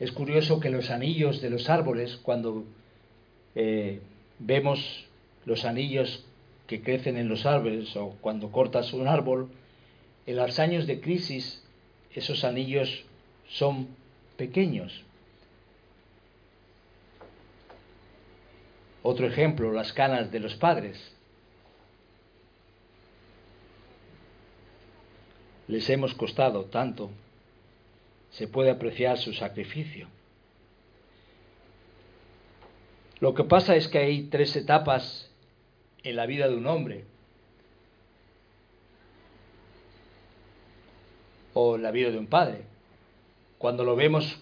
Es 0.00 0.12
curioso 0.12 0.60
que 0.60 0.70
los 0.70 0.90
anillos 0.90 1.40
de 1.40 1.50
los 1.50 1.68
árboles, 1.68 2.16
cuando 2.22 2.64
eh, 3.54 4.00
vemos 4.38 5.06
los 5.44 5.64
anillos 5.64 6.24
que 6.68 6.82
crecen 6.82 7.16
en 7.16 7.28
los 7.28 7.46
árboles 7.46 7.96
o 7.96 8.10
cuando 8.20 8.52
cortas 8.52 8.92
un 8.92 9.08
árbol, 9.08 9.50
en 10.26 10.36
los 10.36 10.58
años 10.58 10.86
de 10.86 11.00
crisis 11.00 11.64
esos 12.14 12.44
anillos 12.44 13.04
son 13.48 13.88
pequeños. 14.36 15.02
Otro 19.02 19.26
ejemplo, 19.26 19.72
las 19.72 19.92
canas 19.92 20.30
de 20.30 20.40
los 20.40 20.54
padres. 20.54 21.12
Les 25.66 25.88
hemos 25.90 26.14
costado 26.14 26.64
tanto, 26.66 27.10
se 28.38 28.46
puede 28.46 28.70
apreciar 28.70 29.18
su 29.18 29.32
sacrificio. 29.32 30.06
Lo 33.18 33.34
que 33.34 33.42
pasa 33.42 33.74
es 33.74 33.88
que 33.88 33.98
hay 33.98 34.22
tres 34.28 34.54
etapas 34.54 35.28
en 36.04 36.14
la 36.14 36.24
vida 36.24 36.46
de 36.46 36.54
un 36.54 36.68
hombre, 36.68 37.04
o 41.52 41.74
en 41.74 41.82
la 41.82 41.90
vida 41.90 42.12
de 42.12 42.18
un 42.18 42.28
padre. 42.28 42.62
Cuando 43.58 43.82
lo 43.82 43.96
vemos 43.96 44.38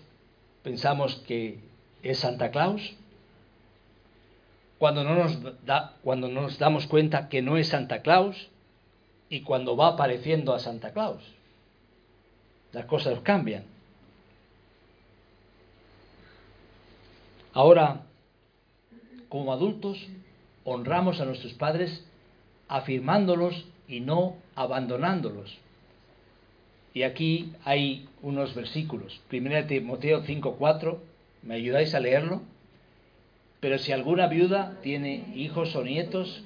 pensamos 0.63 1.15
que 1.27 1.61
es 2.03 2.19
Santa 2.19 2.51
Claus, 2.51 2.97
cuando 4.77 5.05
no 5.05 5.15
nos, 5.15 5.39
nos 6.05 6.59
damos 6.59 6.87
cuenta 6.87 7.31
que 7.31 7.41
no 7.41 7.57
es 7.57 7.69
Santa 7.69 8.03
Claus 8.03 8.51
y 9.31 9.41
cuando 9.41 9.75
va 9.75 9.89
apareciendo 9.89 10.53
a 10.53 10.59
Santa 10.59 10.93
Claus. 10.93 11.23
Las 12.73 12.85
cosas 12.85 13.21
cambian. 13.21 13.76
Ahora, 17.57 18.03
como 19.31 19.51
adultos, 19.51 20.07
honramos 20.63 21.23
a 21.23 21.25
nuestros 21.25 21.55
padres 21.55 22.05
afirmándolos 22.69 23.65
y 23.89 24.01
no 24.01 24.37
abandonándolos. 24.55 25.57
Y 26.93 27.05
aquí 27.05 27.55
hay 27.65 28.11
unos 28.21 28.55
versículos. 28.55 29.23
Primera 29.29 29.67
Timoteo 29.67 30.23
5:4, 30.23 30.99
¿me 31.45 31.55
ayudáis 31.55 31.95
a 31.95 32.01
leerlo? 32.01 32.43
Pero 33.61 33.79
si 33.79 33.91
alguna 33.91 34.27
viuda 34.27 34.77
tiene 34.83 35.33
hijos 35.35 35.75
o 35.77 35.83
nietos, 35.83 36.45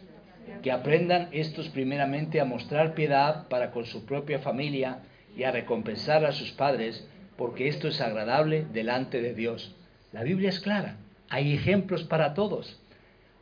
que 0.63 0.71
aprendan 0.71 1.29
estos 1.33 1.71
primeramente 1.71 2.41
a 2.41 2.45
mostrar 2.45 2.95
piedad 2.95 3.49
para 3.49 3.73
con 3.73 3.85
su 3.85 4.05
propia 4.05 4.39
familia 4.39 5.01
y 5.37 5.43
a 5.43 5.51
recompensar 5.51 6.25
a 6.25 6.31
sus 6.31 6.53
padres, 6.53 7.05
porque 7.37 7.67
esto 7.67 7.89
es 7.89 8.01
agradable 8.01 8.65
delante 8.73 9.21
de 9.21 9.35
Dios. 9.35 9.75
La 10.13 10.23
Biblia 10.25 10.49
es 10.49 10.61
clara, 10.61 10.97
hay 11.29 11.55
ejemplos 11.55 12.05
para 12.05 12.35
todos. 12.35 12.81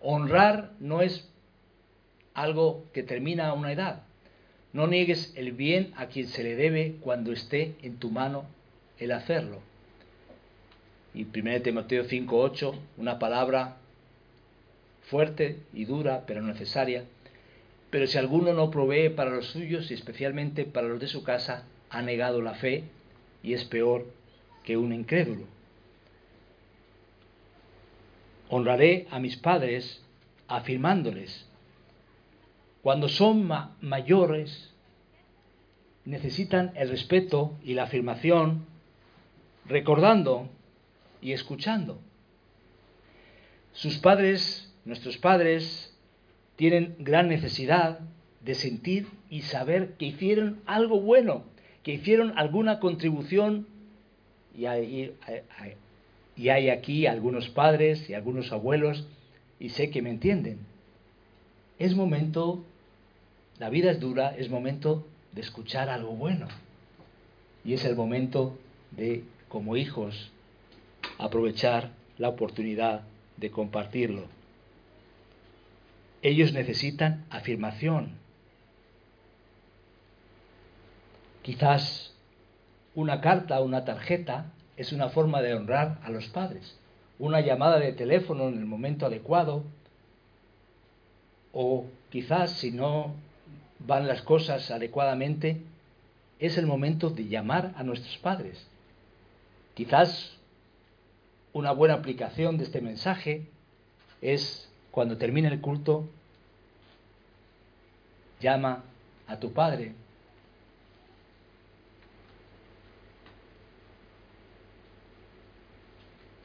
Honrar 0.01 0.73
no 0.81 1.03
es 1.03 1.29
algo 2.35 2.85
que 2.93 3.03
termina 3.03 3.49
a 3.49 3.55
una 3.55 3.73
edad. 3.73 4.03
No 4.73 4.87
niegues 4.87 5.33
el 5.35 5.53
bien 5.53 5.93
a 5.97 6.07
quien 6.07 6.29
se 6.29 6.45
le 6.45 6.55
debe 6.55 6.97
cuando 7.01 7.33
esté 7.33 7.75
en 7.83 7.97
tu 7.97 8.11
mano 8.11 8.45
el 8.99 9.13
hacerlo. 9.13 9.61
Y 11.15 11.25
1 11.25 11.63
Timoteo 11.63 12.05
5:8, 12.05 12.75
una 12.99 13.19
palabra 13.19 13.79
fuerte 15.09 15.61
y 15.73 15.87
dura, 15.87 16.25
pero 16.27 16.43
necesaria. 16.43 17.05
Pero 17.91 18.07
si 18.07 18.19
alguno 18.19 18.53
no 18.53 18.71
provee 18.71 19.09
para 19.09 19.31
los 19.31 19.47
suyos 19.47 19.91
y 19.91 19.95
especialmente 19.95 20.65
para 20.65 20.89
los 20.89 21.01
de 21.01 21.09
su 21.09 21.25
casa, 21.25 21.65
ha 21.89 22.03
negado 22.03 22.43
la 22.43 22.55
fe 22.55 22.85
y 23.43 23.55
es 23.55 23.65
peor 23.65 24.07
que 24.65 24.77
un 24.77 24.93
incrédulo. 24.93 25.58
Honraré 28.51 29.07
a 29.11 29.19
mis 29.19 29.37
padres 29.37 30.03
afirmándoles, 30.49 31.47
cuando 32.83 33.09
son 33.09 33.51
mayores, 33.81 34.73
necesitan 36.05 36.73
el 36.75 36.89
respeto 36.89 37.55
y 37.63 37.75
la 37.75 37.83
afirmación, 37.85 38.65
recordando 39.67 40.49
y 41.21 41.33
escuchando. 41.33 42.01
Sus 43.73 43.99
padres, 43.99 44.73
nuestros 44.85 45.19
padres, 45.19 45.95
tienen 46.57 46.97
gran 46.99 47.29
necesidad 47.29 48.01
de 48.41 48.55
sentir 48.55 49.09
y 49.29 49.43
saber 49.43 49.95
que 49.99 50.07
hicieron 50.07 50.61
algo 50.65 51.01
bueno, 51.01 51.45
que 51.83 51.93
hicieron 51.93 52.39
alguna 52.39 52.81
contribución. 52.81 53.67
Y 54.57 54.67
hay, 54.67 54.85
y 54.85 55.13
hay 56.49 56.71
aquí 56.71 57.07
algunos 57.07 57.49
padres 57.49 58.09
y 58.09 58.15
algunos 58.15 58.53
abuelos, 58.53 59.07
y 59.59 59.71
sé 59.71 59.91
que 59.91 60.03
me 60.03 60.11
entienden. 60.11 60.59
Es 61.81 61.97
momento 61.97 62.65
la 63.59 63.71
vida 63.71 63.91
es 63.91 63.99
dura, 63.99 64.35
es 64.37 64.49
momento 64.49 65.05
de 65.33 65.41
escuchar 65.41 65.89
algo 65.89 66.13
bueno. 66.13 66.47
Y 67.65 67.75
es 67.75 67.85
el 67.85 67.97
momento 67.97 68.57
de, 68.93 69.25
como 69.49 69.77
hijos, 69.77 70.31
aprovechar 71.19 71.91
la 72.19 72.29
oportunidad 72.29 73.03
de 73.37 73.51
compartirlo. 73.51 74.27
Ellos 76.23 76.53
necesitan 76.53 77.25
afirmación. 77.31 78.13
Quizás 81.43 82.15
una 82.95 83.21
carta, 83.21 83.61
una 83.61 83.85
tarjeta, 83.85 84.53
es 84.79 84.93
una 84.93 85.09
forma 85.09 85.43
de 85.43 85.55
honrar 85.55 85.99
a 86.05 86.11
los 86.11 86.29
padres. 86.29 86.79
Una 87.19 87.41
llamada 87.41 87.81
de 87.81 87.93
teléfono 87.93 88.49
en 88.49 88.59
el 88.59 88.65
momento 88.65 89.07
adecuado. 89.07 89.65
O 91.53 91.87
quizás 92.11 92.53
si 92.53 92.71
no 92.71 93.13
van 93.81 94.07
las 94.07 94.23
cosas 94.23 94.71
adecuadamente, 94.71 95.61
es 96.39 96.57
el 96.59 96.67
momento 96.67 97.11
de 97.11 97.27
llamar 97.27 97.75
a 97.77 97.83
nuestros 97.83 98.17
padres. 98.19 98.69
Quizás 99.75 100.37
una 101.53 101.73
buena 101.73 101.95
aplicación 101.95 102.57
de 102.57 102.65
este 102.65 102.81
mensaje 102.81 103.47
es 104.23 104.71
cuando 104.93 105.19
termine 105.19 105.49
el 105.49 105.61
culto, 105.61 106.09
llama 108.41 108.85
a 109.27 109.41
tu 109.41 109.53
padre. 109.53 109.95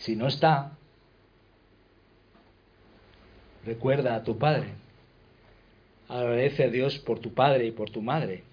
Si 0.03 0.17
no 0.17 0.27
está, 0.27 0.73
recuerda 3.65 4.15
a 4.15 4.23
tu 4.25 4.37
padre. 4.37 4.73
Agradece 6.09 6.65
a 6.65 6.67
Dios 6.67 6.99
por 6.99 7.19
tu 7.19 7.33
padre 7.33 7.67
y 7.67 7.71
por 7.71 7.89
tu 7.89 8.01
madre. 8.01 8.43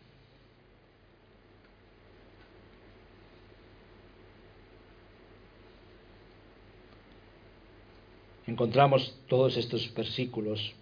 Encontramos 8.47 9.19
todos 9.27 9.57
estos 9.57 9.93
versículos. 9.93 10.73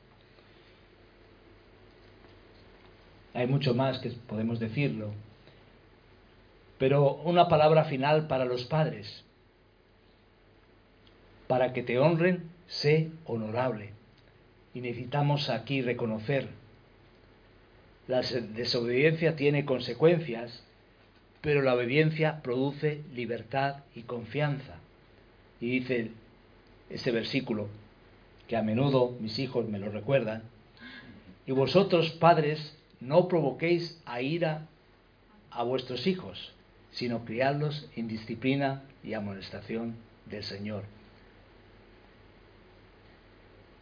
Hay 3.32 3.46
mucho 3.46 3.72
más 3.72 4.00
que 4.00 4.10
podemos 4.10 4.60
decirlo, 4.60 5.12
Pero 6.78 7.14
una 7.24 7.48
palabra 7.48 7.84
final 7.84 8.26
para 8.26 8.44
los 8.44 8.64
padres. 8.66 9.24
Para 11.48 11.72
que 11.72 11.82
te 11.82 11.98
honren, 11.98 12.44
sé 12.68 13.10
honorable. 13.24 13.90
Y 14.74 14.80
necesitamos 14.80 15.50
aquí 15.50 15.82
reconocer, 15.82 16.48
la 18.06 18.22
desobediencia 18.22 19.36
tiene 19.36 19.66
consecuencias, 19.66 20.62
pero 21.42 21.60
la 21.60 21.74
obediencia 21.74 22.42
produce 22.42 23.02
libertad 23.14 23.84
y 23.94 24.02
confianza. 24.02 24.76
Y 25.60 25.80
dice 25.80 26.12
este 26.88 27.10
versículo, 27.10 27.68
que 28.46 28.56
a 28.56 28.62
menudo 28.62 29.14
mis 29.20 29.38
hijos 29.38 29.68
me 29.68 29.78
lo 29.78 29.90
recuerdan, 29.90 30.42
y 31.46 31.52
vosotros 31.52 32.10
padres 32.12 32.76
no 33.00 33.28
provoquéis 33.28 34.00
a 34.06 34.22
ira 34.22 34.66
a 35.50 35.62
vuestros 35.62 36.06
hijos, 36.06 36.52
sino 36.92 37.26
criadlos 37.26 37.90
en 37.94 38.08
disciplina 38.08 38.82
y 39.04 39.12
amonestación 39.12 39.96
del 40.26 40.44
Señor. 40.44 40.84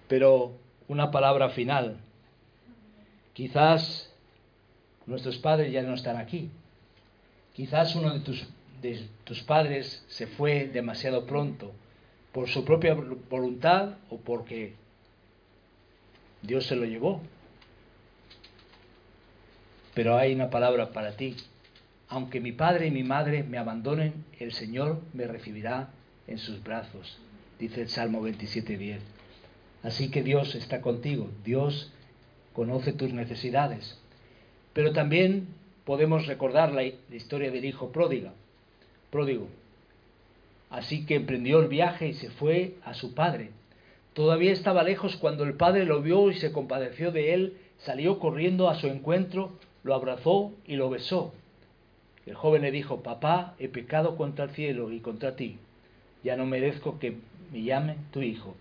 Pero 0.08 0.52
una 0.88 1.10
palabra 1.10 1.50
final. 1.50 1.98
Quizás 3.32 4.12
nuestros 5.06 5.38
padres 5.38 5.72
ya 5.72 5.82
no 5.82 5.94
están 5.94 6.16
aquí. 6.16 6.50
Quizás 7.54 7.94
uno 7.96 8.12
de 8.12 8.20
tus, 8.20 8.46
de 8.82 9.08
tus 9.24 9.42
padres 9.42 10.04
se 10.08 10.26
fue 10.26 10.66
demasiado 10.66 11.26
pronto 11.26 11.72
por 12.32 12.48
su 12.48 12.64
propia 12.64 12.94
voluntad 12.94 13.94
o 14.10 14.18
porque 14.18 14.74
Dios 16.42 16.66
se 16.66 16.76
lo 16.76 16.84
llevó. 16.84 17.20
Pero 19.94 20.16
hay 20.16 20.34
una 20.34 20.50
palabra 20.50 20.90
para 20.90 21.16
ti. 21.16 21.36
Aunque 22.08 22.40
mi 22.40 22.52
padre 22.52 22.86
y 22.86 22.90
mi 22.90 23.02
madre 23.02 23.42
me 23.42 23.58
abandonen, 23.58 24.24
el 24.38 24.52
Señor 24.52 25.00
me 25.12 25.26
recibirá 25.26 25.88
en 26.26 26.38
sus 26.38 26.62
brazos, 26.62 27.18
dice 27.58 27.82
el 27.82 27.88
Salmo 27.88 28.20
27.10. 28.22 29.15
Así 29.82 30.10
que 30.10 30.22
Dios 30.22 30.54
está 30.54 30.80
contigo, 30.80 31.28
Dios 31.44 31.92
conoce 32.52 32.92
tus 32.92 33.12
necesidades. 33.12 33.98
Pero 34.72 34.92
también 34.92 35.48
podemos 35.84 36.26
recordar 36.26 36.72
la, 36.72 36.84
historia 36.84 37.50
del 37.50 37.64
hijo 37.64 37.92
pródigo. 37.92 38.30
pródigo. 39.10 39.48
Así 40.70 41.06
que 41.06 41.14
emprendió 41.14 41.60
el 41.60 41.68
viaje 41.68 42.08
y 42.08 42.14
se 42.14 42.30
fue 42.30 42.74
a 42.84 42.94
su 42.94 43.14
padre. 43.14 43.50
Todavía 44.12 44.52
estaba 44.52 44.82
lejos 44.82 45.16
cuando 45.16 45.44
el 45.44 45.54
padre 45.54 45.84
lo 45.84 46.02
vio 46.02 46.30
y 46.30 46.34
se 46.34 46.50
compadeció 46.50 47.12
de 47.12 47.34
él, 47.34 47.56
salió 47.78 48.18
corriendo 48.18 48.68
a 48.68 48.74
su 48.74 48.88
encuentro, 48.88 49.52
lo 49.84 49.94
abrazó 49.94 50.52
y 50.66 50.76
lo 50.76 50.90
besó. 50.90 51.32
El 52.24 52.34
joven 52.34 52.62
le 52.62 52.72
dijo, 52.72 53.02
papá, 53.02 53.54
he 53.58 53.68
pecado 53.68 54.16
contra 54.16 54.46
el 54.46 54.50
cielo 54.50 54.90
y 54.90 55.00
contra 55.00 55.36
ti, 55.36 55.58
ya 56.24 56.36
no 56.36 56.44
merezco 56.44 56.98
que 56.98 57.18
me 57.52 57.62
llame 57.62 57.96
tu 58.10 58.22
hijo. 58.22 58.56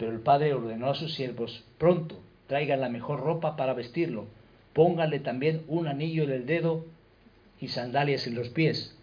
Pero 0.00 0.12
el 0.12 0.20
padre 0.20 0.54
ordenó 0.54 0.88
a 0.88 0.94
sus 0.94 1.12
siervos, 1.12 1.62
pronto, 1.76 2.18
traigan 2.46 2.80
la 2.80 2.88
mejor 2.88 3.20
ropa 3.20 3.54
para 3.54 3.74
vestirlo, 3.74 4.28
pónganle 4.72 5.20
también 5.20 5.62
un 5.68 5.88
anillo 5.88 6.22
en 6.22 6.30
el 6.30 6.46
dedo 6.46 6.86
y 7.60 7.68
sandalias 7.68 8.26
en 8.26 8.34
los 8.34 8.48
pies. 8.48 8.96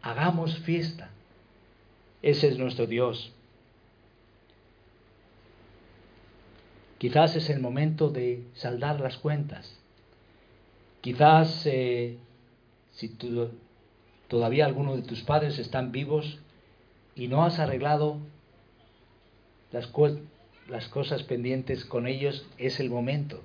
Hagamos 0.00 0.58
fiesta. 0.60 1.10
Ese 2.22 2.48
es 2.48 2.58
nuestro 2.58 2.86
Dios. 2.86 3.30
Quizás 6.96 7.36
es 7.36 7.50
el 7.50 7.60
momento 7.60 8.08
de 8.08 8.42
saldar 8.54 9.00
las 9.00 9.18
cuentas. 9.18 9.78
Quizás 11.02 11.66
eh, 11.66 12.16
si 12.92 13.14
todavía 14.28 14.64
alguno 14.64 14.96
de 14.96 15.02
tus 15.02 15.22
padres 15.24 15.58
están 15.58 15.92
vivos 15.92 16.38
y 17.14 17.28
no 17.28 17.44
has 17.44 17.58
arreglado 17.58 18.16
las, 19.72 19.86
las 20.68 20.88
cosas 20.88 21.22
pendientes 21.22 21.84
con 21.84 22.06
ellos, 22.06 22.46
es 22.58 22.80
el 22.80 22.90
momento. 22.90 23.40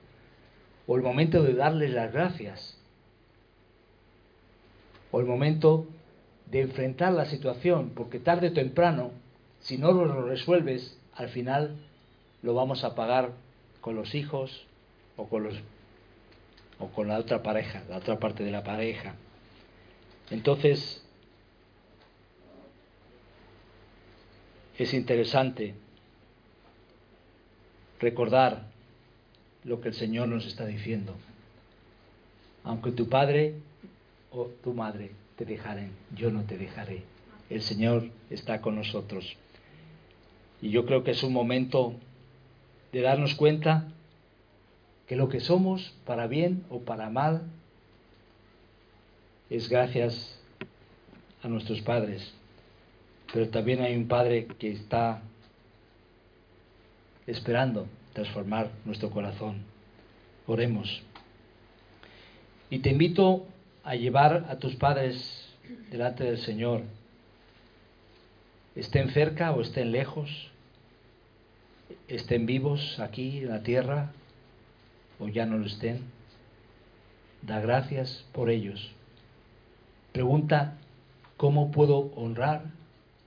O 0.88 0.96
el 0.96 1.02
momento 1.02 1.42
de 1.42 1.54
darles 1.54 1.92
las 1.92 2.12
gracias. 2.12 2.78
O 5.12 5.20
el 5.20 5.26
momento 5.26 5.88
de 6.52 6.62
enfrentar 6.62 7.14
la 7.14 7.26
situación, 7.26 7.92
porque 7.96 8.20
tarde 8.20 8.50
o 8.50 8.54
temprano, 8.54 9.12
si 9.62 9.78
no 9.78 9.92
lo 9.92 10.28
resuelves, 10.28 10.98
al 11.16 11.30
final 11.30 11.78
lo 12.42 12.54
vamos 12.54 12.84
a 12.84 12.96
pagar 12.96 13.32
con 13.80 13.96
los 13.96 14.14
hijos 14.14 14.66
o 15.16 15.28
con 15.28 15.44
los 15.44 15.56
o 16.80 16.88
con 16.88 17.08
la 17.08 17.18
otra 17.18 17.44
pareja, 17.44 17.84
la 17.90 17.98
otra 17.98 18.20
parte 18.20 18.44
de 18.44 18.52
la 18.52 18.64
pareja. 18.64 19.16
Entonces, 20.32 21.04
es 24.78 24.94
interesante 24.94 25.76
recordar 28.04 28.68
lo 29.64 29.82
que 29.82 29.90
el 29.90 29.94
Señor 29.94 30.28
nos 30.28 30.46
está 30.46 30.66
diciendo. 30.66 31.16
Aunque 32.64 32.92
tu 32.92 33.10
padre 33.10 33.56
o 34.32 34.48
tu 34.64 34.74
madre 34.74 35.12
te 35.38 35.46
dejaren, 35.46 35.92
yo 36.16 36.32
no 36.32 36.44
te 36.44 36.58
dejaré. 36.58 37.04
El 37.50 37.62
Señor 37.62 38.10
está 38.30 38.62
con 38.62 38.76
nosotros. 38.76 39.36
Y 40.62 40.70
yo 40.70 40.86
creo 40.86 41.04
que 41.04 41.12
es 41.12 41.24
un 41.24 41.34
momento 41.34 41.96
de 42.92 43.02
darnos 43.02 43.36
cuenta 43.36 43.88
que 45.08 45.16
lo 45.16 45.30
que 45.30 45.40
somos, 45.40 45.94
para 46.06 46.28
bien 46.28 46.64
o 46.70 46.80
para 46.80 47.10
mal, 47.10 47.44
es 49.50 49.70
gracias 49.70 50.40
a 51.42 51.48
nuestros 51.48 51.82
padres. 51.82 52.34
Pero 53.34 53.50
también 53.50 53.82
hay 53.82 53.96
un 53.96 54.08
Padre 54.08 54.48
que 54.60 54.72
está 54.72 55.22
esperando 57.28 57.88
transformar 58.14 58.70
nuestro 58.86 59.10
corazón. 59.10 59.64
Oremos. 60.48 61.02
Y 62.70 62.80
te 62.80 62.90
invito 62.90 63.46
a 63.84 63.96
llevar 63.96 64.46
a 64.50 64.58
tus 64.58 64.76
padres 64.76 65.50
delante 65.90 66.24
del 66.24 66.40
Señor, 66.40 66.84
estén 68.76 69.10
cerca 69.12 69.52
o 69.52 69.62
estén 69.62 69.92
lejos, 69.92 70.50
estén 72.08 72.46
vivos 72.46 73.00
aquí 73.00 73.40
en 73.40 73.50
la 73.50 73.64
tierra 73.64 74.12
o 75.20 75.28
ya 75.28 75.46
no 75.46 75.58
lo 75.58 75.66
estén. 75.66 76.02
Da 77.42 77.60
gracias 77.60 78.26
por 78.32 78.50
ellos. 78.50 78.92
Pregunta, 80.12 80.78
¿cómo 81.38 81.72
puedo 81.72 82.14
honrar 82.16 82.66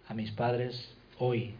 a 0.09 0.15
mis 0.15 0.31
padres 0.33 0.89
hoy? 1.19 1.55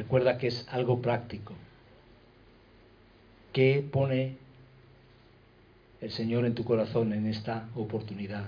Recuerda 0.00 0.38
que 0.38 0.46
es 0.46 0.66
algo 0.70 1.02
práctico. 1.02 1.52
¿Qué 3.52 3.86
pone 3.92 4.38
el 6.00 6.10
Señor 6.10 6.46
en 6.46 6.54
tu 6.54 6.64
corazón 6.64 7.12
en 7.12 7.26
esta 7.26 7.68
oportunidad? 7.74 8.46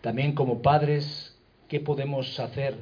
También 0.00 0.32
como 0.32 0.62
padres, 0.62 1.36
¿qué 1.68 1.78
podemos 1.78 2.40
hacer 2.40 2.78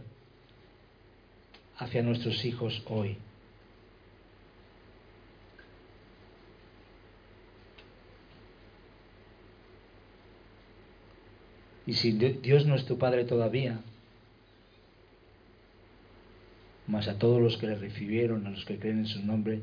hacia 1.77 2.05
nuestros 2.05 2.45
hijos 2.45 2.81
hoy? 2.87 3.19
Y 11.87 11.95
si 11.95 12.13
Dios 12.13 12.67
no 12.67 12.77
es 12.77 12.85
tu 12.85 12.99
Padre 12.99 13.25
todavía, 13.25 13.81
mas 16.95 17.09
a 17.09 17.19
todos 17.19 17.43
los 17.43 17.57
que 17.57 17.67
le 17.67 17.75
recibieron, 17.75 18.47
a 18.47 18.51
los 18.51 18.65
que 18.65 18.79
creen 18.79 18.99
en 18.99 19.07
su 19.07 19.21
nombre, 19.27 19.63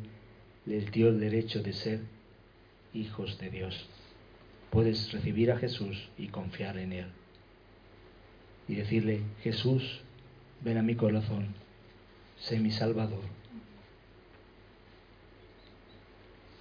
les 0.65 0.91
dio 0.91 1.07
el 1.07 1.21
derecho 1.21 1.63
de 1.63 1.71
ser 1.71 2.01
hijos 2.93 3.39
de 3.39 3.49
Dios. 3.49 3.87
Puedes 4.69 5.13
recibir 5.13 5.49
a 5.49 5.57
Jesús 5.57 6.09
y 6.17 6.27
confiar 6.27 6.77
en 6.77 6.91
Él. 6.91 7.05
Y 8.67 8.75
decirle, 8.75 9.21
Jesús, 9.43 10.01
ven 10.59 10.77
a 10.77 10.81
mi 10.83 10.95
corazón, 10.95 11.55
sé 12.37 12.59
mi 12.59 12.71
Salvador. 12.71 13.23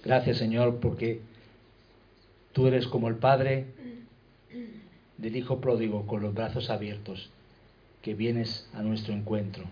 Gracias 0.05 0.37
Señor 0.37 0.79
porque 0.79 1.19
tú 2.53 2.67
eres 2.67 2.87
como 2.87 3.09
el 3.09 3.15
Padre 3.15 3.65
del 5.17 5.35
Hijo 5.35 5.59
pródigo 5.59 6.07
con 6.07 6.21
los 6.21 6.33
brazos 6.33 6.69
abiertos, 6.69 7.29
que 8.01 8.15
vienes 8.15 8.69
a 8.73 8.81
nuestro 8.83 9.13
encuentro. 9.13 9.65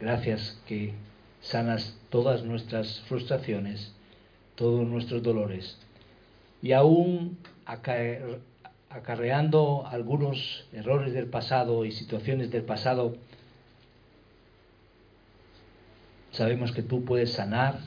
Gracias 0.00 0.58
que 0.66 0.94
sanas 1.40 1.96
todas 2.08 2.42
nuestras 2.42 3.00
frustraciones, 3.02 3.92
todos 4.54 4.86
nuestros 4.86 5.22
dolores 5.22 5.78
y 6.62 6.72
aún 6.72 7.38
acarreando 8.88 9.86
algunos 9.86 10.66
errores 10.72 11.12
del 11.14 11.26
pasado 11.26 11.84
y 11.84 11.92
situaciones 11.92 12.50
del 12.50 12.62
pasado, 12.62 13.14
Sabemos 16.32 16.72
que 16.72 16.82
tú 16.82 17.04
puedes 17.04 17.32
sanar 17.32 17.80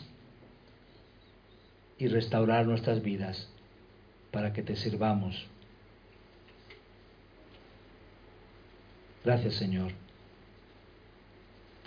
y 1.97 2.07
restaurar 2.07 2.66
nuestras 2.66 3.01
vidas 3.01 3.47
para 4.32 4.51
que 4.51 4.61
te 4.61 4.76
sirvamos. 4.76 5.47
Gracias 9.24 9.55
Señor. 9.55 10.03